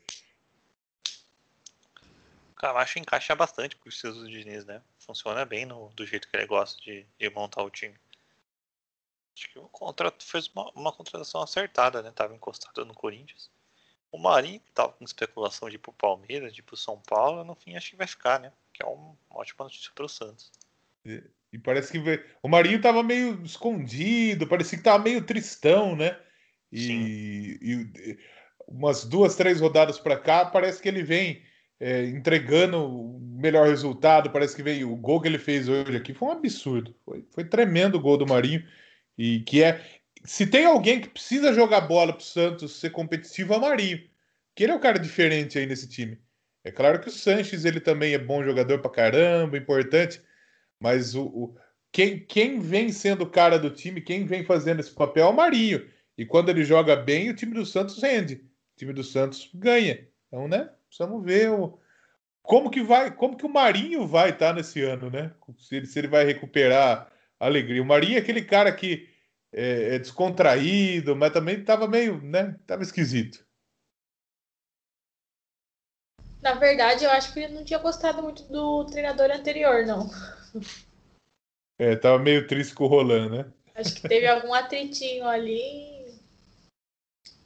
[2.50, 4.80] O Camacho encaixa bastante com os seus do Diniz, né?
[4.98, 7.96] Funciona bem no, do jeito que ele gosta de, de montar o time.
[9.36, 12.12] Acho que o contrato fez uma, uma contratação acertada, né?
[12.12, 13.50] Tava encostado no Corinthians.
[14.12, 17.42] O Marinho, que tava com especulação de ir pro Palmeiras, de ir pro São Paulo,
[17.42, 18.52] no fim acho que vai ficar, né?
[18.82, 20.50] Que é uma ótima notícia pro Santos.
[21.06, 21.22] E,
[21.52, 26.18] e parece que o Marinho tava meio escondido, parecia que tava meio tristão, né?
[26.72, 28.18] E, e
[28.66, 31.42] umas duas, três rodadas para cá, parece que ele vem
[31.78, 34.30] é, entregando o melhor resultado.
[34.30, 36.94] Parece que veio o gol que ele fez hoje aqui foi um absurdo.
[37.04, 38.66] Foi, foi tremendo o gol do Marinho.
[39.16, 39.84] E que é
[40.24, 44.02] se tem alguém que precisa jogar bola pro Santos ser competitivo, é o Marinho.
[44.54, 46.18] Que ele é o cara diferente aí nesse time.
[46.64, 50.22] É claro que o Sanches ele também é bom jogador pra caramba, importante,
[50.78, 51.56] mas o, o
[51.90, 55.32] quem, quem vem sendo o cara do time, quem vem fazendo esse papel é o
[55.32, 55.86] Marinho.
[56.16, 58.34] E quando ele joga bem, o time do Santos rende.
[58.34, 60.08] O time do Santos ganha.
[60.28, 60.70] Então, né?
[60.88, 61.78] Precisamos ver o,
[62.42, 65.32] como que vai, como que o Marinho vai estar tá nesse ano, né?
[65.58, 67.82] Se ele, se ele vai recuperar a alegria.
[67.82, 69.08] O Marinho é aquele cara que
[69.52, 72.56] é, é descontraído, mas também estava meio, né?
[72.66, 73.44] Tava esquisito.
[76.42, 80.10] Na verdade, eu acho que ele não tinha gostado muito do treinador anterior, não.
[81.78, 83.46] É, tava meio triste com o Roland, né?
[83.74, 86.12] Acho que teve algum atritinho ali.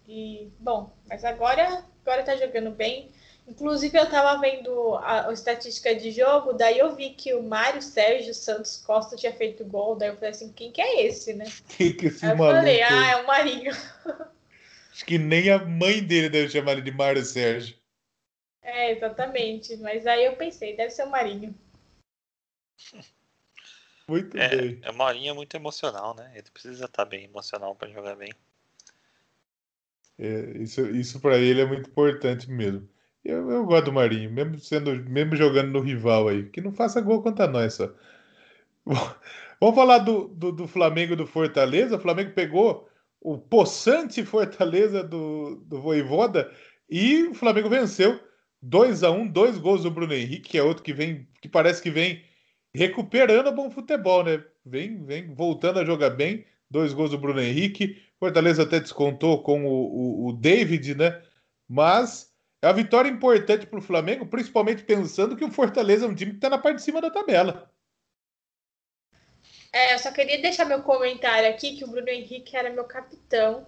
[0.08, 3.12] E, bom, mas agora, agora tá jogando bem.
[3.46, 7.80] Inclusive, eu tava vendo a, a, estatística de jogo, daí eu vi que o Mário
[7.80, 11.44] Sérgio Santos Costa tinha feito gol, daí eu falei assim, quem que é esse, né?
[11.68, 12.58] Que que esse Aí eu maluco?
[12.58, 13.72] falei, ah, é o Marinho.
[14.90, 17.76] Acho que nem a mãe dele deve chamar ele de Mário Sérgio.
[18.66, 19.76] É, exatamente.
[19.76, 21.54] Mas aí eu pensei, deve ser o Marinho.
[24.08, 24.78] Muito é, bem.
[24.82, 26.30] É, o Marinho é muito emocional, né?
[26.32, 28.32] Ele precisa estar bem emocional para jogar bem.
[30.16, 32.88] É, isso isso para ele é muito importante mesmo.
[33.24, 37.00] Eu, eu gosto do Marinho, mesmo sendo, mesmo jogando no rival aí, que não faça
[37.00, 37.92] gol contra nós só.
[39.60, 41.96] Vamos falar do, do, do Flamengo e do Fortaleza.
[41.96, 42.88] O Flamengo pegou
[43.20, 46.48] o possante Fortaleza do, do Voivoda
[46.88, 48.20] e o Flamengo venceu
[48.66, 51.80] 2 a 1 dois gols do Bruno Henrique, que é outro que vem, que parece
[51.80, 52.24] que vem
[52.74, 54.44] recuperando bom futebol, né?
[54.64, 56.44] Vem, vem voltando a jogar bem.
[56.68, 58.02] Dois gols do Bruno Henrique.
[58.18, 61.22] Fortaleza até descontou com o, o, o David, né?
[61.68, 66.14] Mas é uma vitória importante para o Flamengo, principalmente pensando que o Fortaleza é um
[66.14, 67.70] time que está na parte de cima da tabela.
[69.72, 73.64] É, eu só queria deixar meu comentário aqui que o Bruno Henrique era meu capitão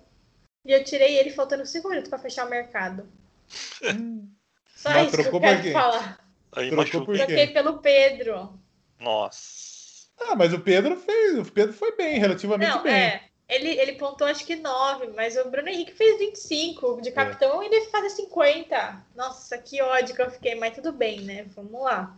[0.65, 3.09] e eu tirei ele faltando 5 minutos para fechar o mercado.
[4.79, 6.25] Só Mas isso que eu quero falar.
[6.53, 8.57] Aí trocou por Troquei pelo Pedro.
[9.01, 10.07] Nossa.
[10.21, 12.93] Ah, mas o Pedro fez, o Pedro foi bem, relativamente Não, bem.
[12.93, 13.25] É.
[13.49, 17.65] Ele, ele pontou acho que 9, mas o Bruno Henrique fez 25 de capitão é.
[17.65, 19.07] e ele faz 50.
[19.17, 21.45] Nossa, que ódio que eu fiquei, mas tudo bem, né?
[21.57, 22.17] Vamos lá.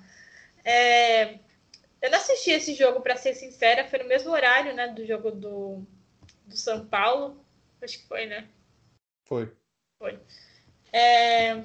[0.62, 1.38] É,
[2.02, 5.30] eu não assisti esse jogo, para ser sincera, foi no mesmo horário, né, do jogo
[5.30, 5.82] do,
[6.44, 7.42] do São Paulo.
[7.80, 8.46] Acho que foi, né?
[9.24, 9.50] Foi.
[9.98, 10.18] Foi.
[10.92, 11.64] É,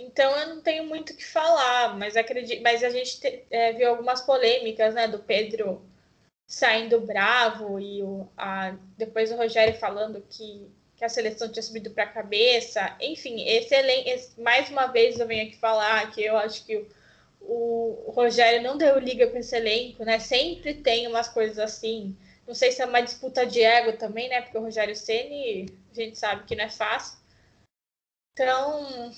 [0.00, 3.72] então eu não tenho muito o que falar, mas acredito, mas a gente te, é,
[3.72, 5.82] viu algumas polêmicas, né, do Pedro
[6.46, 11.90] saindo bravo e o, a, depois o Rogério falando que, que a seleção tinha subido
[11.90, 12.96] para a cabeça.
[13.00, 14.40] Enfim, excelente.
[14.40, 16.84] Mais uma vez eu venho aqui falar que eu acho que
[17.40, 20.18] o, o Rogério não deu liga com esse elenco, né?
[20.18, 22.16] Sempre tem umas coisas assim.
[22.46, 24.42] Não sei se é uma disputa de ego também, né?
[24.42, 27.18] Porque o Rogério Ceni a gente sabe que não é fácil.
[28.32, 29.12] Então,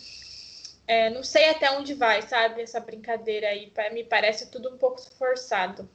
[0.87, 2.63] é, não sei até onde vai, sabe?
[2.63, 3.73] Essa brincadeira aí.
[3.93, 5.89] Me parece tudo um pouco forçado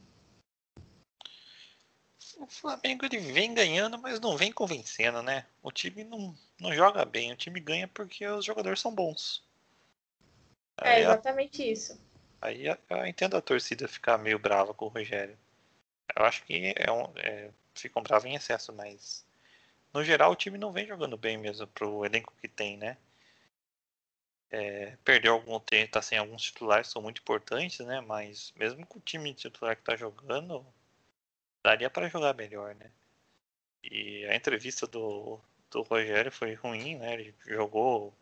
[2.38, 5.44] o Flamengo ele vem ganhando, mas não vem convencendo, né?
[5.62, 9.42] O time não, não joga bem, o time ganha porque os jogadores são bons.
[10.80, 12.00] É aí exatamente a, isso.
[12.40, 15.36] Aí eu entendo a torcida ficar meio brava com o Rogério.
[16.16, 19.24] Eu acho que é um, é, ficam bravos em excesso, mas
[19.92, 22.96] no geral o time não vem jogando bem mesmo pro elenco que tem, né?
[24.50, 28.00] É, perdeu algum tempo, tá sem alguns titulares que são muito importantes, né?
[28.00, 30.64] Mas mesmo com o time titular que tá jogando,
[31.62, 32.90] daria para jogar melhor, né?
[33.82, 35.40] E a entrevista do,
[35.70, 37.14] do Rogério foi ruim, né?
[37.14, 38.14] Ele jogou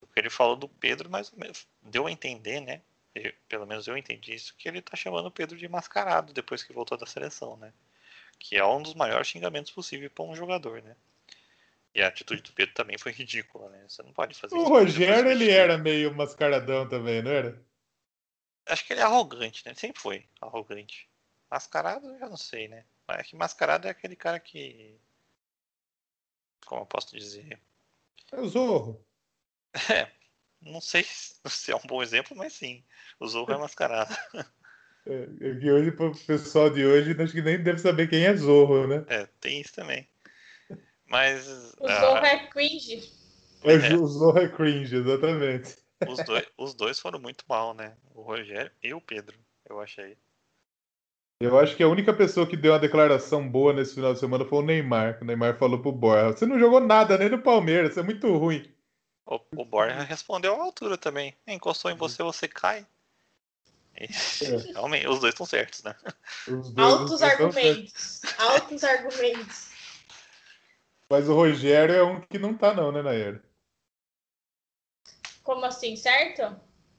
[0.00, 1.32] o que ele falou do Pedro, mas
[1.82, 2.82] deu a entender, né?
[3.48, 6.72] Pelo menos eu entendi isso, que ele tá chamando o Pedro de mascarado depois que
[6.72, 7.72] voltou da seleção, né?
[8.38, 10.96] Que é um dos maiores xingamentos possíveis para um jogador, né?
[11.98, 13.84] E a atitude do Pedro também foi ridícula, né?
[13.88, 14.66] Você não pode fazer o isso.
[14.66, 17.60] O Rogério, ele era meio mascaradão também, não era?
[18.66, 19.72] Acho que ele é arrogante, né?
[19.72, 21.10] Ele sempre foi arrogante.
[21.50, 22.84] Mascarado eu já não sei, né?
[23.04, 24.96] Mas é que mascarado é aquele cara que.
[26.64, 27.60] Como eu posso dizer?
[28.30, 29.04] É o Zorro.
[29.90, 30.08] É.
[30.60, 31.02] Não sei
[31.46, 32.84] se é um bom exemplo, mas sim.
[33.18, 34.14] O Zorro é mascarado.
[35.06, 38.36] É, é que hoje, pro pessoal de hoje, acho que nem deve saber quem é
[38.36, 39.06] Zorro, né?
[39.08, 40.06] É, tem isso também.
[41.08, 41.74] Mas.
[41.78, 43.12] O ah, Zorro é cringe.
[43.64, 43.94] É, é.
[43.94, 45.76] O Zorro é cringe, exatamente.
[46.06, 47.96] Os dois, os dois foram muito mal, né?
[48.14, 49.36] O Rogério e o Pedro,
[49.68, 50.16] eu achei.
[51.40, 54.44] Eu acho que a única pessoa que deu uma declaração boa nesse final de semana
[54.44, 55.18] foi o Neymar.
[55.20, 58.36] O Neymar falou pro Borja: Você não jogou nada nem no Palmeiras, você é muito
[58.36, 58.72] ruim.
[59.24, 61.34] O, o Borja respondeu à altura também.
[61.46, 62.84] Encostou em você, você cai.
[63.94, 64.06] É.
[64.72, 65.94] Realmente, os dois estão certos, né?
[66.76, 68.22] Altos argumentos.
[68.38, 69.67] Altos argumentos.
[71.10, 73.42] Mas o Rogério é um que não tá, não, né, Nair?
[75.42, 76.42] Como assim, certo?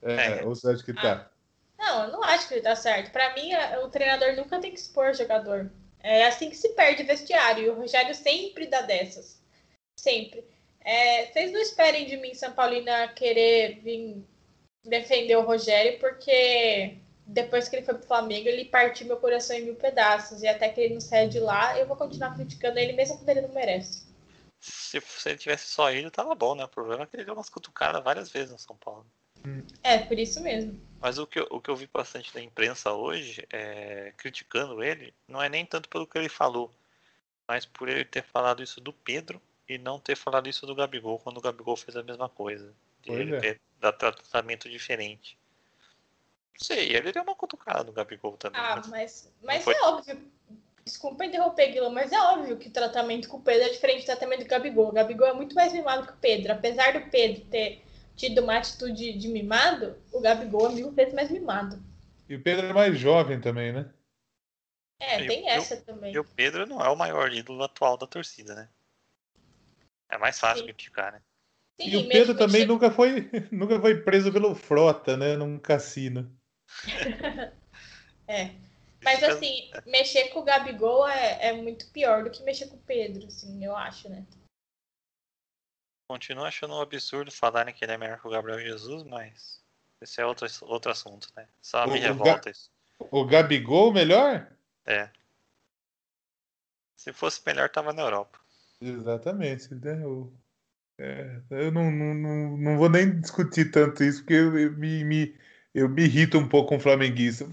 [0.02, 0.44] É, é.
[0.44, 1.30] ou você acha que tá?
[1.30, 1.40] Ah.
[1.78, 3.12] Não, eu não acho que ele tá certo.
[3.12, 3.52] Para mim,
[3.84, 5.72] o treinador nunca tem que expor jogador.
[6.02, 7.64] É assim que se perde vestiário.
[7.64, 9.42] E o Rogério sempre dá dessas.
[9.98, 10.44] Sempre.
[10.82, 14.26] É, vocês não esperem de mim, São Paulina, querer vir
[14.84, 16.98] defender o Rogério, porque
[17.30, 20.42] depois que ele foi pro Flamengo, ele partiu meu coração em mil pedaços.
[20.42, 23.30] E até que ele não saia de lá, eu vou continuar criticando ele, mesmo quando
[23.30, 24.08] ele não merece.
[24.60, 26.66] Se, se ele tivesse só ele, tava bom, né?
[26.66, 29.06] O problema é que ele deu umas cutucadas várias vezes no São Paulo.
[29.84, 30.80] É, por isso mesmo.
[31.00, 35.14] Mas o que, eu, o que eu vi bastante da imprensa hoje, é, criticando ele,
[35.28, 36.74] não é nem tanto pelo que ele falou,
[37.48, 41.20] mas por ele ter falado isso do Pedro e não ter falado isso do Gabigol,
[41.20, 42.74] quando o Gabigol fez a mesma coisa.
[43.02, 43.40] De ele é.
[43.40, 45.39] ter dado tratamento diferente.
[46.60, 48.60] Não sei, ele deu uma cutucada no Gabigol também.
[48.60, 49.74] Ah, mas, mas foi...
[49.74, 50.20] é óbvio.
[50.84, 54.08] Desculpa interromper, Guilherme, mas é óbvio que o tratamento com o Pedro é diferente do
[54.08, 54.90] tratamento do Gabigol.
[54.90, 56.52] O Gabigol é muito mais mimado que o Pedro.
[56.52, 57.82] Apesar do Pedro ter
[58.16, 61.82] tido uma atitude de mimado, o Gabigol é mil vezes mais mimado.
[62.28, 63.90] E o Pedro é mais jovem também, né?
[65.00, 66.14] É, tem e essa também.
[66.14, 68.70] E o Pedro não é o maior ídolo atual da torcida, né?
[70.10, 70.66] É mais fácil Sim.
[70.66, 71.22] criticar, né?
[71.80, 75.38] Sim, e o Pedro também nunca, foi, nunca foi preso pelo Frota, né?
[75.38, 76.30] Num cassino.
[78.28, 78.56] é.
[79.04, 82.82] Mas assim, mexer com o Gabigol é, é muito pior do que mexer com o
[82.82, 84.26] Pedro, assim, eu acho, né?
[86.08, 89.62] Continuo achando um absurdo falarem que ele é melhor que o Gabriel Jesus, mas
[90.02, 91.48] esse é outro, outro assunto, né?
[91.62, 92.70] Só me revolta isso.
[93.12, 94.52] O Gabigol melhor?
[94.86, 95.10] É.
[96.96, 98.40] Se fosse melhor, tava na Europa.
[98.82, 99.74] Exatamente.
[99.76, 100.04] Né?
[100.04, 100.34] Eu,
[100.98, 105.38] é, eu não, não, não, vou nem discutir tanto isso, porque eu, eu me, me,
[105.74, 107.46] eu me irrito um pouco com o flamenguista.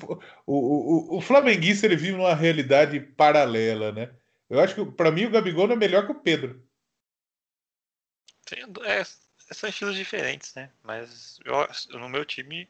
[0.46, 4.10] O, o, o flamenguista ele vive numa realidade paralela, né?
[4.48, 6.62] Eu acho que, para mim, o Gabigol é melhor que o Pedro.
[8.84, 9.02] É,
[9.52, 10.70] são estilos diferentes, né?
[10.82, 12.68] Mas eu, no meu time,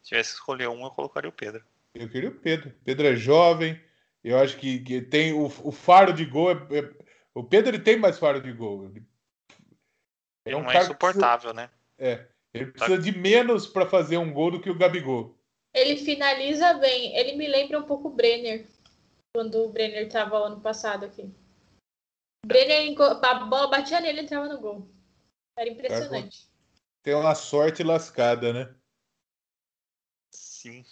[0.00, 1.64] se tivesse que escolher um, eu colocaria o Pedro.
[1.94, 2.72] Eu queria o Pedro.
[2.84, 3.80] Pedro é jovem,
[4.22, 6.52] Eu acho que, que tem o, o, faro de gol.
[6.52, 6.90] É, é,
[7.34, 8.86] o Pedro ele tem mais faro de gol.
[8.86, 9.02] Ele,
[10.44, 11.70] é um cara insuportável, precisa, né?
[11.98, 12.26] É.
[12.62, 13.02] Ele precisa tá.
[13.02, 15.36] de menos para fazer um gol do que o Gabigol.
[15.74, 17.16] Ele finaliza bem.
[17.16, 18.66] Ele me lembra um pouco o Brenner.
[19.34, 21.22] Quando o Brenner estava ano passado aqui.
[22.44, 24.88] O Brenner, a bola batia nele e entrava no gol.
[25.56, 26.48] Era impressionante.
[27.02, 28.74] Tem uma sorte lascada, né?
[30.32, 30.84] Sim.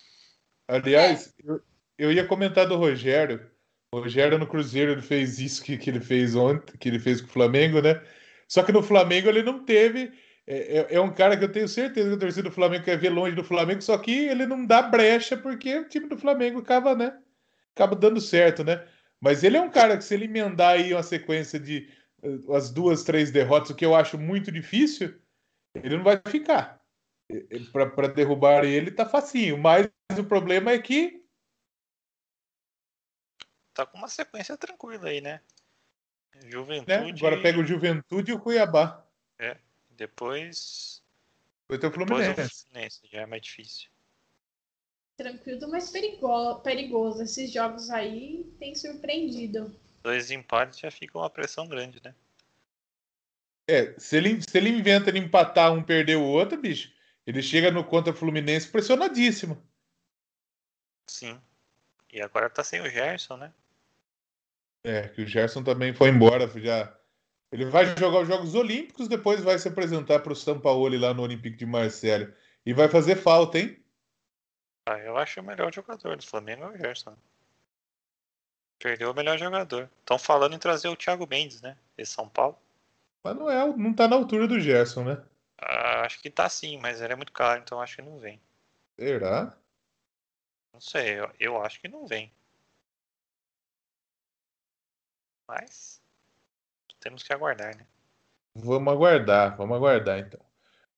[0.69, 1.51] Aliás, é.
[1.51, 1.63] eu,
[1.99, 3.51] eu ia comentar do Rogério.
[3.93, 7.21] O Rogério no Cruzeiro ele fez isso que, que ele fez ontem, que ele fez
[7.21, 8.05] com o Flamengo, né?
[8.49, 10.13] Só que no Flamengo ele não teve.
[10.47, 12.97] É, é, é um cara que eu tenho certeza que a torcida do Flamengo quer
[12.97, 16.61] ver longe do Flamengo, só que ele não dá brecha porque o time do Flamengo
[16.61, 17.19] acaba, né?
[17.75, 18.87] Acaba dando certo, né?
[19.21, 21.91] Mas ele é um cara que, se ele emendar aí uma sequência de
[22.23, 25.19] uh, as duas, três derrotas, o que eu acho muito difícil,
[25.75, 26.81] ele não vai ficar.
[27.73, 29.59] Para derrubar ele tá facinho.
[29.59, 31.25] Mas o problema é que.
[33.75, 35.41] Tá com uma sequência tranquila aí, né?
[36.49, 36.87] Juventude.
[36.89, 37.11] Né?
[37.19, 39.05] Agora pega o Juventude e o Cuiabá.
[39.39, 39.59] É.
[39.97, 41.03] Depois.
[41.69, 42.29] Tem o Fluminense.
[42.29, 43.89] Depois o Fluminense, já é mais difícil.
[45.17, 47.23] Tranquilo, mas perigoso, perigoso.
[47.23, 49.75] Esses jogos aí tem surpreendido.
[50.03, 52.15] Dois empates já fica uma pressão grande, né?
[53.69, 56.93] É, se ele, se ele inventa de empatar um, perder o outro, bicho,
[57.27, 59.61] ele chega no contra Fluminense pressionadíssimo.
[61.09, 61.41] Sim.
[62.13, 63.53] E agora tá sem o Gerson, né?
[64.85, 66.97] É, que o Gerson também foi embora, já.
[67.53, 71.15] Ele vai jogar os Jogos Olímpicos, depois vai se apresentar para o São Paulo lá
[71.15, 72.37] no Olympique de Marselha.
[72.65, 73.83] E vai fazer falta, hein?
[74.89, 77.17] Ah, eu acho o melhor jogador do Flamengo é o Gerson.
[78.79, 79.91] Perdeu o melhor jogador.
[80.01, 81.77] Estão falando em trazer o Thiago Mendes, né?
[81.97, 82.59] De São Paulo.
[83.23, 85.25] Mas não, é, não tá na altura do Gerson, né?
[85.59, 88.41] Ah, acho que tá sim, mas ele é muito caro, então acho que não vem.
[88.99, 89.57] Será?
[90.73, 92.33] Não sei, eu, eu acho que não vem.
[95.49, 96.01] Mas
[97.01, 97.87] temos que aguardar, né?
[98.55, 100.41] Vamos aguardar, vamos aguardar então.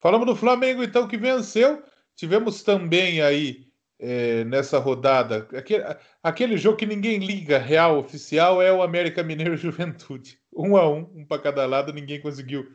[0.00, 1.82] Falamos do Flamengo então que venceu.
[2.14, 3.68] Tivemos também aí
[3.98, 5.84] é, nessa rodada aquele,
[6.22, 11.10] aquele jogo que ninguém liga, real oficial é o América Mineiro Juventude, um a um,
[11.14, 12.70] um para cada lado, ninguém conseguiu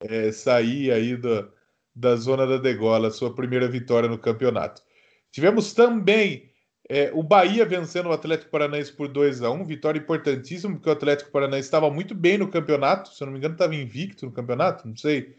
[0.00, 1.48] é, sair aí da,
[1.94, 4.82] da zona da degola, sua primeira vitória no campeonato.
[5.30, 6.53] Tivemos também
[6.88, 10.92] é, o Bahia vencendo o Atlético Paranaense por 2 a 1 vitória importantíssima, porque o
[10.92, 14.32] Atlético Paranaense estava muito bem no campeonato, se eu não me engano, estava invicto no
[14.32, 15.34] campeonato, não sei.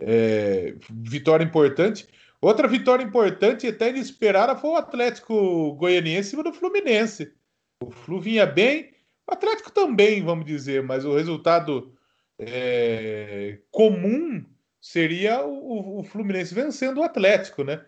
[0.00, 2.06] É, vitória importante.
[2.40, 7.32] Outra vitória importante, até inesperada, foi o Atlético Goianiense em cima do Fluminense.
[7.82, 8.92] O Flu vinha bem,
[9.26, 11.92] o Atlético também, vamos dizer, mas o resultado
[12.38, 14.44] é, comum
[14.80, 17.84] seria o, o Fluminense vencendo o Atlético, né?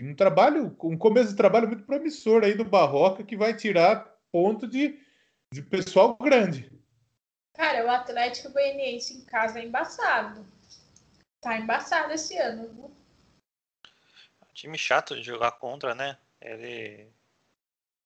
[0.00, 4.66] Um trabalho, um começo de trabalho muito promissor aí do Barroca que vai tirar ponto
[4.66, 4.98] de,
[5.52, 6.70] de pessoal grande.
[7.54, 10.46] Cara, o Atlético Goianiense em casa é embaçado.
[11.40, 12.94] Tá embaçado esse ano.
[14.54, 16.18] Time chato de jogar contra, né?
[16.40, 17.08] Ele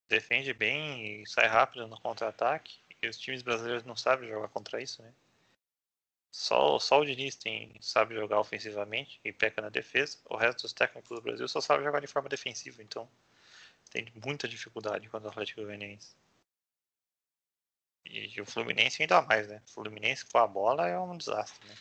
[0.09, 2.79] defende bem e sai rápido no contra-ataque.
[3.03, 5.13] E os times brasileiros não sabem jogar contra isso, né?
[6.33, 10.19] Só, só o Diniz tem, sabe jogar ofensivamente e peca na defesa.
[10.25, 12.83] O resto dos técnicos do Brasil só sabe jogar de forma defensiva.
[12.83, 13.07] Então
[13.91, 16.17] tem muita dificuldade contra o Atlético Goianiense.
[18.07, 19.63] E, o Fluminense ainda mais, né?
[19.67, 21.75] O Fluminense com a bola é um desastre, né?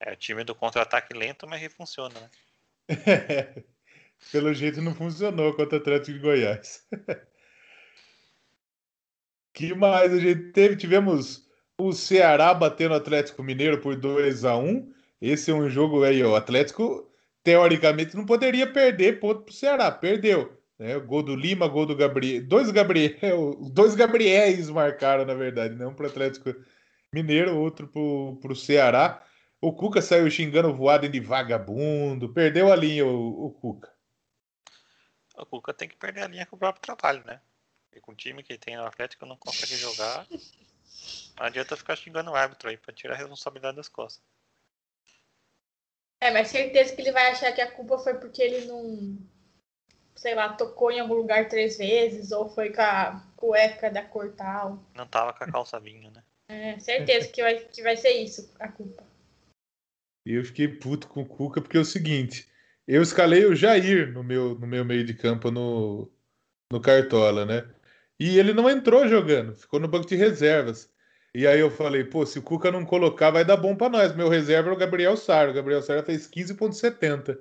[0.00, 2.30] É o time do contra-ataque lento, mas que funciona, né?
[4.30, 6.86] Pelo jeito não funcionou contra o Atlético de Goiás.
[9.54, 10.76] que mais a gente teve?
[10.76, 11.49] Tivemos
[11.86, 16.22] o Ceará batendo o Atlético Mineiro por 2 a 1 Esse é um jogo aí,
[16.22, 17.10] o Atlético
[17.42, 20.56] teoricamente não poderia perder ponto para o Ceará, perdeu.
[20.78, 20.98] Né?
[20.98, 22.42] Gol do Lima, gol do Gabriel.
[22.46, 25.86] Dois Gabriel, dois Gabriéis marcaram, na verdade, né?
[25.86, 26.54] um para o Atlético
[27.12, 29.22] Mineiro, outro para o Ceará.
[29.60, 33.92] O Cuca saiu xingando voado de vagabundo, perdeu a linha o, o Cuca.
[35.36, 37.40] O Cuca tem que perder a linha com o próprio trabalho, né?
[37.92, 40.26] E com o time que tem no Atlético não consegue jogar.
[41.38, 44.22] Não adianta ficar xingando o árbitro aí pra tirar a responsabilidade das costas.
[46.20, 49.18] É, mas certeza que ele vai achar que a culpa foi porque ele não,
[50.14, 54.30] sei lá, tocou em algum lugar três vezes, ou foi com a cueca da cor
[54.32, 54.84] tal.
[54.94, 56.22] Não tava com a calça vinho, né?
[56.48, 59.02] É, certeza que vai, que vai ser isso a culpa.
[60.26, 62.50] E eu fiquei puto com o Cuca porque é o seguinte,
[62.86, 66.10] eu escalei o Jair no meu, no meu meio de campo no,
[66.70, 67.66] no Cartola, né?
[68.18, 70.92] E ele não entrou jogando, ficou no banco de reservas.
[71.34, 74.14] E aí eu falei, pô, se o Cuca não colocar, vai dar bom para nós.
[74.14, 75.50] Meu reserva é o Gabriel Sara.
[75.50, 77.38] O Gabriel Sara fez 15,70.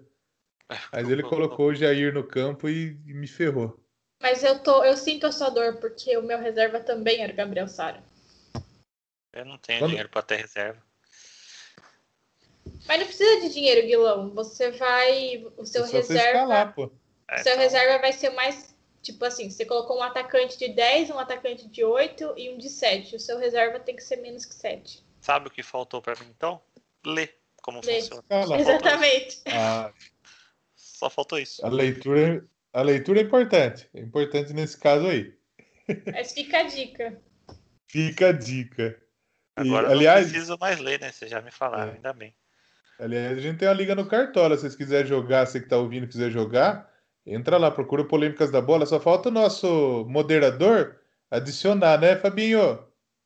[0.92, 3.80] Mas ele colocou o Jair no campo e, e me ferrou.
[4.22, 8.04] Mas eu, tô, eu sinto essa dor, porque o meu reserva também era Gabriel Sara.
[9.34, 9.90] Eu não tenho Quando...
[9.90, 10.82] dinheiro para ter reserva.
[12.88, 14.30] Mas não precisa de dinheiro, Guilão.
[14.32, 15.46] Você vai.
[15.58, 16.28] O seu é reserva.
[16.28, 16.86] Escalar, pô.
[16.86, 17.58] O seu então...
[17.58, 18.76] reserva vai ser mais.
[19.02, 22.70] Tipo assim, você colocou um atacante de 10, um atacante de 8 e um de
[22.70, 23.16] 7.
[23.16, 25.04] O seu reserva tem que ser menos que 7.
[25.22, 26.62] Sabe o que faltou para mim então?
[27.06, 28.02] Ler como Ler.
[28.02, 28.60] funciona.
[28.60, 29.41] Exatamente.
[29.47, 29.91] Ah,
[30.76, 31.66] Só faltou isso.
[31.66, 33.89] A leitura, a leitura é importante.
[33.93, 35.34] É importante nesse caso aí.
[36.12, 37.22] Mas fica a dica.
[37.88, 39.00] Fica a dica.
[39.56, 41.12] Agora e, aliás, não preciso mais ler, né?
[41.12, 41.95] Vocês já me falaram, é.
[41.95, 42.36] ainda bem.
[43.00, 44.56] Aliás, a gente tem uma liga no Cartola.
[44.56, 46.89] Se vocês quiserem jogar, você que está ouvindo quiser jogar,
[47.26, 48.86] entra lá, procura Polêmicas da Bola.
[48.86, 50.98] Só falta o nosso moderador
[51.30, 52.80] adicionar, né, Fabinho?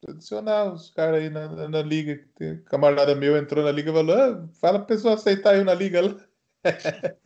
[0.08, 2.20] Adicionar os caras aí na, na, na, liga.
[2.36, 5.74] Tem camarada meu entrou na liga e falou: ah, fala pra pessoa aceitar eu na
[5.74, 6.16] liga lá.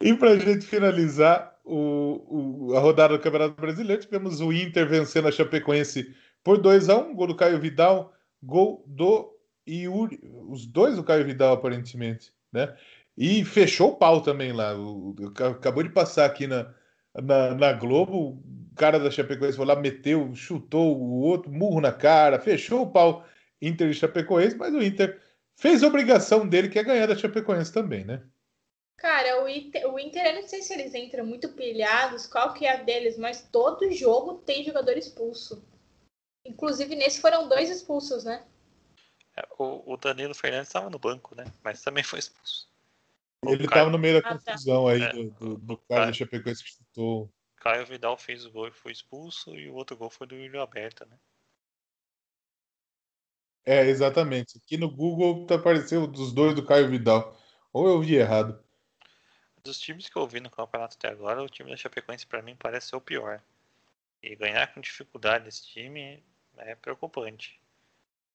[0.00, 5.28] e pra gente finalizar o, o, a rodada do Campeonato Brasileiro, tivemos o Inter vencendo
[5.28, 8.12] a Chapecoense por 2 a 1 um, gol do Caio Vidal,
[8.42, 9.34] gol do
[9.66, 12.76] Yuri, os dois do Caio Vidal, aparentemente, né?
[13.16, 14.76] E fechou o pau também lá.
[14.76, 15.14] O,
[15.50, 16.74] acabou de passar aqui na,
[17.14, 21.92] na, na, Globo, o cara da Chapecoense foi lá, meteu, chutou o outro, murro na
[21.92, 23.24] cara, fechou o pau
[23.62, 25.20] Inter e Chapecoense, mas o Inter
[25.56, 28.22] fez a obrigação dele, que é ganhar da Chapecoense também, né?
[28.96, 32.66] Cara, o Inter, o Inter, eu não sei se eles entram muito pilhados, qual que
[32.66, 35.64] é a deles, mas todo jogo tem jogador expulso.
[36.44, 38.44] Inclusive, nesse foram dois expulsos, né?
[39.36, 41.44] É, o, o Danilo Fernandes estava no banco, né?
[41.62, 42.68] Mas também foi expulso.
[43.48, 44.38] Ele estava no meio da tá.
[44.38, 45.12] confusão aí é.
[45.12, 47.32] do, do, do cara do Chapecoense que chutou.
[47.56, 50.62] Caio Vidal fez o gol e foi expulso, e o outro gol foi do William
[50.62, 51.16] Aberta, né?
[53.64, 54.58] É, exatamente.
[54.58, 57.34] Aqui no Google tá apareceu dos dois do Caio Vidal.
[57.72, 58.62] Ou eu vi errado.
[59.64, 62.54] Dos times que eu vi no campeonato até agora, o time da Chapecoense para mim
[62.54, 63.42] parece ser o pior.
[64.22, 66.22] E ganhar com dificuldade esse time
[66.58, 67.58] é preocupante.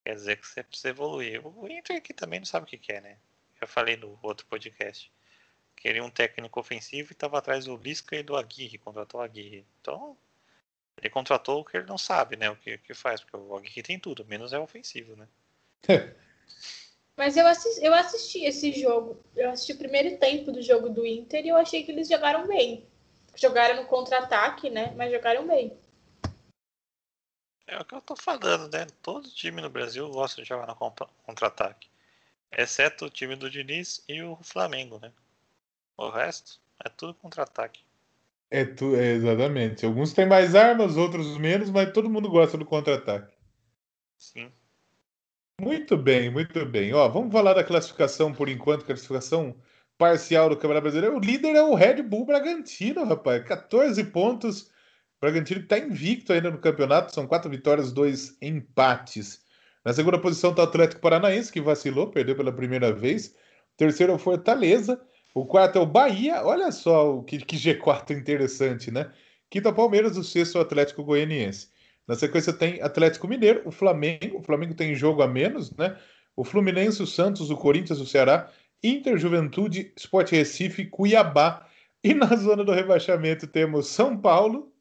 [0.03, 1.45] Quer dizer que você precisa evoluir.
[1.45, 3.17] O Inter aqui também não sabe o que quer, né?
[3.59, 5.11] Já falei no outro podcast.
[5.75, 9.65] Queria um técnico ofensivo e estava atrás do Lisca e do Aguirre, contratou o Aguirre.
[9.81, 10.17] Então,
[10.97, 12.49] ele contratou o que ele não sabe, né?
[12.49, 15.27] O que, que faz, porque o Aguirre tem tudo, menos é ofensivo, né?
[17.15, 19.21] Mas eu assisti, eu assisti esse jogo.
[19.35, 22.47] Eu assisti o primeiro tempo do jogo do Inter e eu achei que eles jogaram
[22.47, 22.87] bem.
[23.35, 24.93] Jogaram no contra-ataque, né?
[24.95, 25.77] Mas jogaram bem.
[27.67, 28.87] É o que eu tô falando, né?
[29.01, 31.89] Todo time no Brasil gosta de jogar no contra-ataque.
[32.51, 35.11] Exceto o time do Diniz e o Flamengo, né?
[35.95, 37.81] O resto é tudo contra-ataque.
[38.49, 39.85] É, tu, é, exatamente.
[39.85, 43.35] Alguns têm mais armas, outros menos, mas todo mundo gosta do contra-ataque.
[44.17, 44.51] Sim.
[45.61, 46.93] Muito bem, muito bem.
[46.93, 49.55] Ó, vamos falar da classificação por enquanto, classificação
[49.97, 51.17] parcial do Campeonato Brasileiro.
[51.17, 53.43] O líder é o Red Bull Bragantino, rapaz.
[53.43, 54.71] 14 pontos
[55.19, 59.43] o Bragantino está invicto ainda no campeonato, são quatro vitórias, dois empates.
[59.85, 63.35] Na segunda posição está o Atlético Paranaense, que vacilou, perdeu pela primeira vez.
[63.77, 64.99] terceiro é o Fortaleza.
[65.33, 66.43] O quarto é o Bahia.
[66.43, 69.11] Olha só que, que G4 interessante, né?
[69.49, 71.69] Quinto é o Palmeiras, o sexto é o Atlético Goianiense.
[72.07, 74.39] Na sequência tem Atlético Mineiro, o Flamengo.
[74.39, 75.97] O Flamengo tem jogo a menos, né?
[76.35, 78.51] O Fluminense, o Santos, o Corinthians, o Ceará,
[78.83, 81.67] Inter, Juventude, Sport Recife, Cuiabá.
[82.03, 84.71] E na zona do rebaixamento temos São Paulo,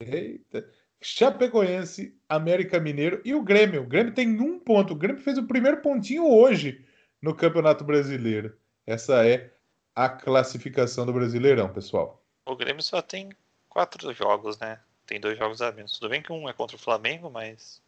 [0.00, 0.64] Eita.
[1.00, 3.82] Chapecoense, América Mineiro e o Grêmio.
[3.82, 4.92] O Grêmio tem um ponto.
[4.92, 6.84] O Grêmio fez o primeiro pontinho hoje
[7.22, 8.56] no Campeonato Brasileiro.
[8.86, 9.52] Essa é
[9.94, 12.24] a classificação do Brasileirão, pessoal.
[12.44, 13.30] O Grêmio só tem
[13.68, 14.80] quatro jogos, né?
[15.06, 15.92] Tem dois jogos a menos.
[15.98, 17.80] Tudo bem que um é contra o Flamengo, mas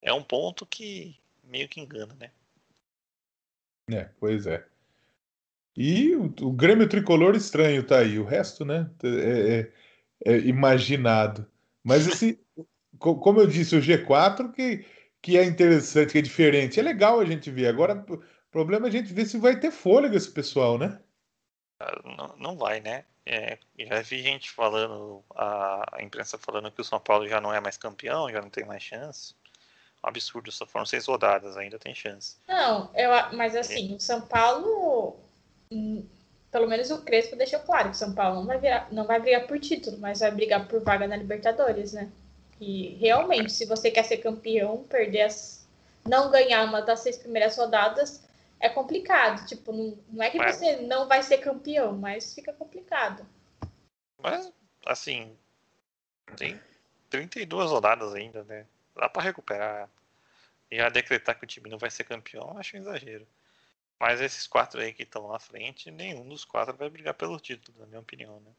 [0.00, 2.30] é um ponto que meio que engana, né?
[3.90, 4.66] É, pois é.
[5.76, 8.18] E o, o Grêmio tricolor estranho tá aí.
[8.18, 8.90] O resto, né?
[9.02, 9.72] É, é
[10.24, 11.46] é, imaginado.
[11.84, 12.40] Mas esse,
[12.98, 14.84] como eu disse, o G4 que,
[15.20, 16.78] que é interessante, que é diferente.
[16.78, 17.66] É legal a gente ver.
[17.66, 21.00] Agora, o problema é a gente ver se vai ter fôlego esse pessoal, né?
[21.80, 23.04] Ah, não, não vai, né?
[23.24, 27.54] É, já vi gente falando, a, a, imprensa falando que o São Paulo já não
[27.54, 29.34] é mais campeão, já não tem mais chance.
[30.04, 32.36] Um absurdo, só foram seis rodadas, ainda tem chance.
[32.48, 33.96] Não, eu, mas assim, é.
[33.96, 35.20] o São Paulo
[35.70, 36.04] hum,
[36.52, 39.18] pelo menos o Crespo deixou claro que o São Paulo não vai, virar, não vai
[39.18, 42.12] brigar por título, mas vai brigar por vaga na Libertadores, né?
[42.60, 45.66] E realmente, se você quer ser campeão, perder as.
[46.06, 48.22] não ganhar uma das seis primeiras rodadas
[48.60, 49.46] é complicado.
[49.46, 50.56] Tipo, não, não é que mas...
[50.56, 53.26] você não vai ser campeão, mas fica complicado.
[54.22, 54.52] Mas,
[54.86, 55.34] assim,
[56.36, 56.60] tem
[57.08, 58.66] 32 rodadas ainda, né?
[58.94, 59.88] Dá para recuperar.
[60.70, 63.26] E já decretar que o time não vai ser campeão, acho um exagero.
[64.02, 67.78] Mas esses quatro aí que estão na frente, nenhum dos quatro vai brigar pelo título,
[67.78, 68.50] na minha opinião, né?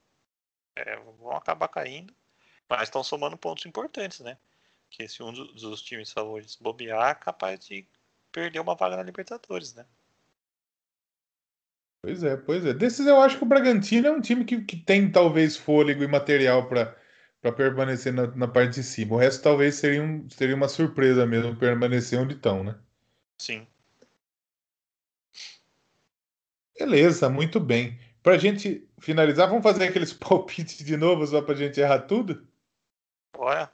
[0.73, 2.13] é, vão acabar caindo,
[2.69, 4.37] mas estão somando pontos importantes, né?
[4.89, 7.85] Que se um dos times favoritos bobear, é capaz de
[8.31, 9.85] perder uma vaga na Libertadores, né?
[12.01, 12.73] Pois é, pois é.
[12.73, 16.07] Desses eu acho que o Bragantino é um time que, que tem talvez fôlego e
[16.07, 16.95] material para
[17.51, 19.15] permanecer na, na, parte de cima.
[19.15, 22.79] O resto talvez seria, um, seria uma surpresa mesmo permanecer onde estão, né?
[23.37, 23.67] Sim.
[26.83, 27.97] Beleza, muito bem.
[28.21, 31.99] Para a gente finalizar, vamos fazer aqueles palpites de novo só para a gente errar
[31.99, 32.45] tudo?
[33.31, 33.71] Bora.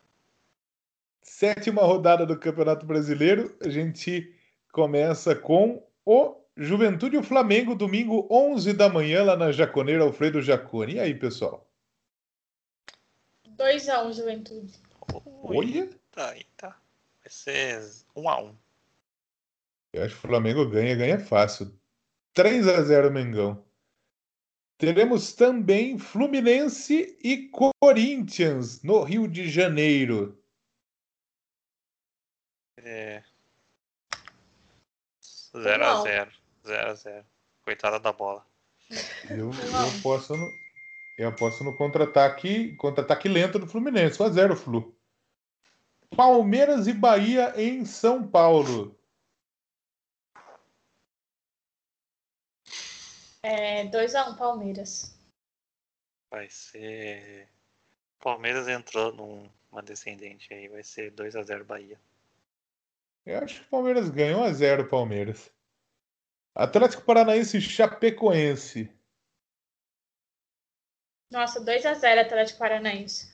[1.24, 3.58] Sétima rodada do Campeonato Brasileiro.
[3.66, 4.32] A gente
[4.72, 10.40] começa com o Juventude e o Flamengo, domingo 11 da manhã, lá na Jaconeira Alfredo
[10.40, 10.94] Jacone.
[10.94, 11.68] E aí, pessoal?
[13.58, 14.74] 2x1 Juventude.
[15.42, 15.90] Olha.
[16.12, 16.80] Tá, tá.
[17.24, 17.82] Vai ser
[18.16, 18.54] 1x1.
[19.94, 21.79] Eu acho que o Flamengo ganha, ganha fácil.
[22.34, 23.64] 3 a 0 Mengão.
[24.78, 27.50] Teremos também Fluminense e
[27.82, 30.42] Corinthians no Rio de Janeiro.
[32.78, 33.22] É.
[35.58, 36.32] 0 a 0
[36.66, 37.26] 0 a 0
[37.62, 38.46] Coitada da bola.
[39.30, 40.50] Eu, eu posso no,
[41.18, 44.22] eu aposto no contra-ataque contra-ataque lento do Fluminense.
[44.22, 44.96] 1 a 0 Flu.
[46.16, 48.99] Palmeiras e Bahia em São Paulo.
[53.42, 55.18] É 2x1 um, Palmeiras.
[56.30, 57.50] Vai ser.
[58.20, 62.00] Palmeiras entrou numa descendente aí, vai ser 2x0 Bahia.
[63.26, 65.52] Eu acho que o Palmeiras ganha 1x0 Palmeiras.
[66.54, 68.92] Atlético Paranaense e Chapecoense.
[71.32, 73.34] Nossa, 2x0 Atlético Paranaense.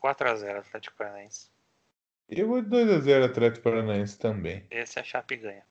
[0.00, 1.50] 4x0 Atlético Paranaense.
[2.28, 4.66] Eu vou de 2x0 Atlético Paranaense também.
[4.70, 5.66] Esse é a Chape ganha.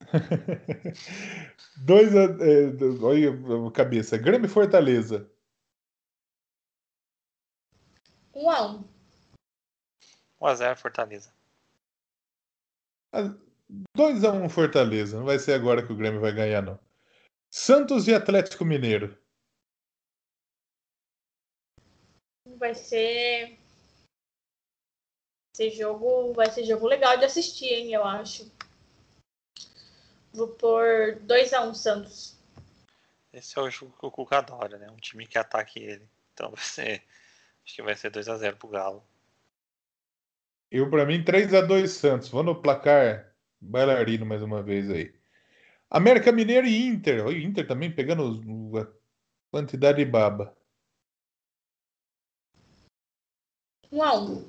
[1.84, 3.30] Dois a, é, olha
[3.68, 4.16] a cabeça.
[4.16, 5.30] Grêmio e Fortaleza.
[8.34, 8.84] 1 a 1
[10.40, 11.32] 1 a 0 Fortaleza.
[13.94, 15.18] 2 a 1 Fortaleza.
[15.18, 16.78] Não vai ser agora que o Grêmio vai ganhar, não.
[17.50, 19.16] Santos e Atlético Mineiro.
[22.58, 23.58] Vai ser.
[25.52, 28.50] Esse jogo vai ser jogo legal de assistir, hein, eu acho.
[30.36, 32.36] Vou pôr 2x1 um, Santos.
[33.32, 34.90] Esse é o jogo que o Cuca adora, né?
[34.90, 36.06] Um time que ataque ele.
[36.34, 37.02] Então vai ser.
[37.64, 39.02] Acho que vai ser 2x0 pro Galo.
[40.70, 42.28] Eu, pra mim, 3x2 Santos.
[42.28, 45.14] Vou no placar bailarino mais uma vez aí.
[45.90, 47.24] América Mineiro e Inter.
[47.24, 48.86] O Inter também pegando a
[49.50, 50.54] quantidade de baba.
[53.90, 54.44] 1x1.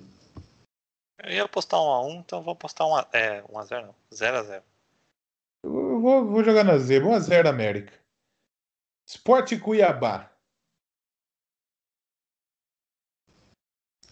[1.24, 3.96] Eu ia apostar 1x1, então vou apostar 1x0 é, 1x0 não.
[4.12, 4.64] 0x0.
[6.08, 7.02] Vou, vou jogar na Z.
[7.02, 7.92] 1x0 América.
[9.06, 10.32] Esporte Cuiabá.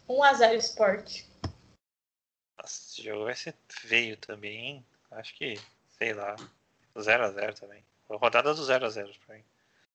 [0.06, 1.26] 1x0 Esporte.
[2.62, 4.86] Esse jogo vai ser feio também, hein?
[5.12, 5.58] Acho que,
[5.98, 6.36] sei lá,
[6.98, 7.82] 0x0 também.
[8.10, 9.44] Rodada do 0x0 pra mim.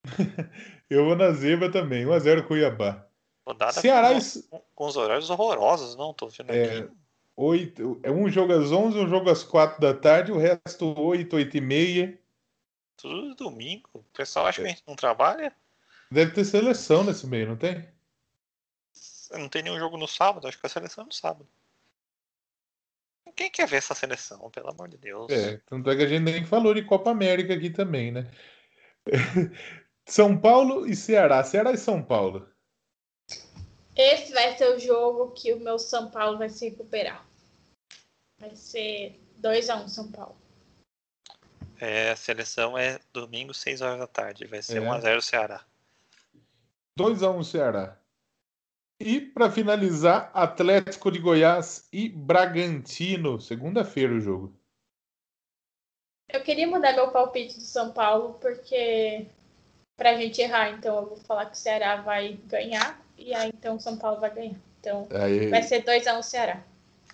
[0.88, 3.06] Eu vou na zebra também, 1x0 Cuiabá.
[3.46, 4.08] Rodada Ceará
[4.48, 6.14] com, com, os horários horrorosos, não?
[6.14, 6.90] Tô vendo é, aqui.
[7.40, 11.34] 8, é um jogo às 11, um jogo às 4 da tarde, o resto 8,
[11.34, 12.20] 8 e meia.
[12.98, 13.88] Tudo domingo.
[13.94, 14.64] O pessoal acha é.
[14.64, 15.50] que a gente não trabalha?
[16.10, 17.88] Deve ter seleção nesse meio, não tem?
[19.32, 21.48] Não tem nenhum jogo no sábado, acho que a seleção é no sábado.
[23.34, 25.30] Quem quer ver essa seleção, pelo amor de Deus?
[25.32, 28.30] É, tanto é que a gente nem falou de Copa América aqui também, né?
[30.04, 31.42] São Paulo e Ceará.
[31.42, 32.46] Ceará e São Paulo.
[33.96, 37.29] Esse vai ser o jogo que o meu São Paulo vai se recuperar.
[38.40, 40.34] Vai ser 2x1 um, São Paulo.
[41.78, 44.46] É, a seleção é domingo, 6 horas da tarde.
[44.46, 44.86] Vai ser é.
[44.86, 45.64] 1x0 Ceará.
[46.98, 47.96] 2x1 Ceará.
[48.98, 53.40] E para finalizar, Atlético de Goiás e Bragantino.
[53.40, 54.54] Segunda-feira o jogo.
[56.28, 59.26] Eu queria mudar meu palpite do São Paulo, porque
[59.96, 63.76] pra gente errar, então eu vou falar que o Ceará vai ganhar e aí então
[63.76, 64.56] o São Paulo vai ganhar.
[64.78, 65.48] Então aí...
[65.48, 66.62] vai ser 2x1 um Ceará.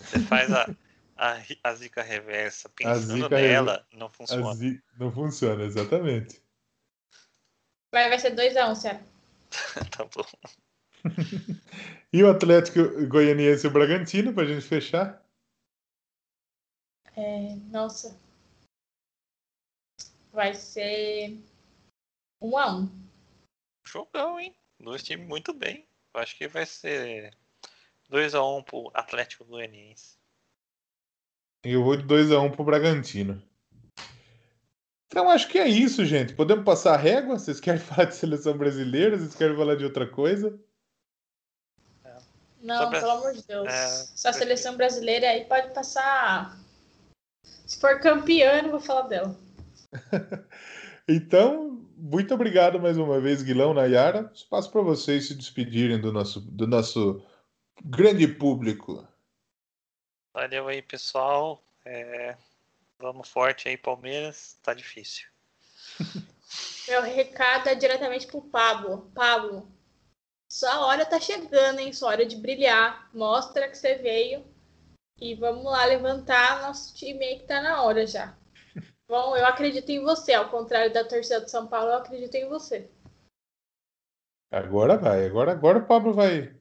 [0.01, 0.69] Você faz a,
[1.17, 4.55] a, a zica reversa, pensando zica nela, não funciona.
[4.55, 4.83] Zi...
[4.99, 6.43] Não funciona, exatamente.
[7.93, 9.01] Vai, vai ser 2x1 um, Ceará.
[9.97, 10.27] tá bom.
[12.13, 15.25] e o Atlético Goianiense e o Bragantino, pra gente fechar?
[17.17, 18.19] É, nossa.
[20.33, 21.39] Vai ser
[22.43, 23.07] 1 um a 1 um.
[23.87, 24.55] Jogão, hein?
[24.79, 25.89] Dois times muito bem.
[26.13, 27.35] Eu acho que vai ser
[28.11, 30.19] 2x1 um pro Atlético Goianiense.
[31.69, 33.43] Eu vou de 2x1 um pro Bragantino.
[35.09, 36.33] Então acho que é isso, gente.
[36.33, 37.39] Podemos passar a régua?
[37.39, 39.19] Vocês querem falar de seleção brasileira?
[39.19, 40.57] Vocês querem falar de outra coisa?
[42.63, 43.67] Não, pelo amor de Deus.
[43.67, 43.89] É...
[44.15, 46.57] Só a seleção brasileira aí pode passar.
[47.67, 49.37] Se for campeã, não vou falar dela.
[51.09, 54.31] então, muito obrigado mais uma vez, Guilão, Nayara.
[54.33, 57.25] Espaço para vocês se despedirem do nosso, do nosso
[57.85, 59.07] grande público.
[60.37, 61.63] Valeu aí, pessoal.
[61.83, 62.37] É...
[62.99, 64.59] Vamos forte aí, Palmeiras.
[64.63, 65.27] Tá difícil.
[66.87, 69.11] Meu recado é diretamente pro Pablo.
[69.15, 69.67] Pablo,
[70.47, 71.91] sua hora tá chegando, hein?
[71.91, 73.09] Sua hora de brilhar.
[73.15, 74.45] Mostra que você veio.
[75.19, 78.37] E vamos lá levantar nosso time aí que tá na hora já.
[79.09, 82.47] Bom, eu acredito em você, ao contrário da torcida de São Paulo, eu acredito em
[82.47, 82.91] você.
[84.51, 86.55] Agora vai, agora, agora o Pablo vai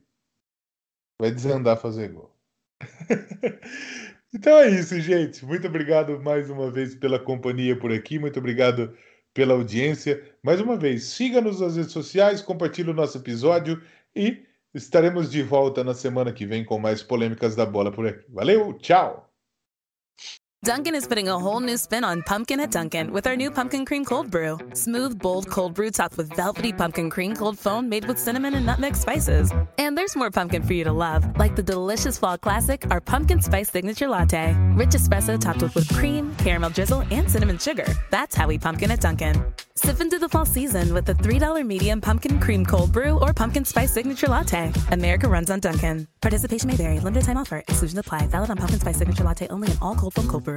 [1.20, 2.35] vai desandar fazer gol.
[4.34, 5.44] então é isso, gente.
[5.44, 8.18] Muito obrigado mais uma vez pela companhia por aqui.
[8.18, 8.96] Muito obrigado
[9.34, 10.22] pela audiência.
[10.42, 13.82] Mais uma vez, siga-nos nas redes sociais, compartilhe o nosso episódio
[14.14, 18.24] e estaremos de volta na semana que vem com mais polêmicas da bola por aqui.
[18.30, 19.25] Valeu, tchau!
[20.64, 23.84] Dunkin' is putting a whole new spin on pumpkin at Dunkin' with our new pumpkin
[23.84, 24.58] cream cold brew.
[24.72, 28.66] Smooth, bold cold brew topped with velvety pumpkin cream cold foam made with cinnamon and
[28.66, 29.52] nutmeg spices.
[29.78, 33.40] And there's more pumpkin for you to love, like the delicious fall classic, our pumpkin
[33.40, 34.56] spice signature latte.
[34.74, 37.86] Rich espresso topped with whipped cream, caramel drizzle, and cinnamon sugar.
[38.10, 39.44] That's how we pumpkin at Dunkin'.
[39.76, 43.64] Sip into the fall season with the $3 medium pumpkin cream cold brew or pumpkin
[43.64, 44.72] spice signature latte.
[44.90, 46.08] America runs on Dunkin'.
[46.22, 46.98] Participation may vary.
[46.98, 47.58] Limited time offer.
[47.58, 48.26] Exclusion apply.
[48.28, 50.54] Valid on pumpkin spice signature latte only in all cold foam cold brew.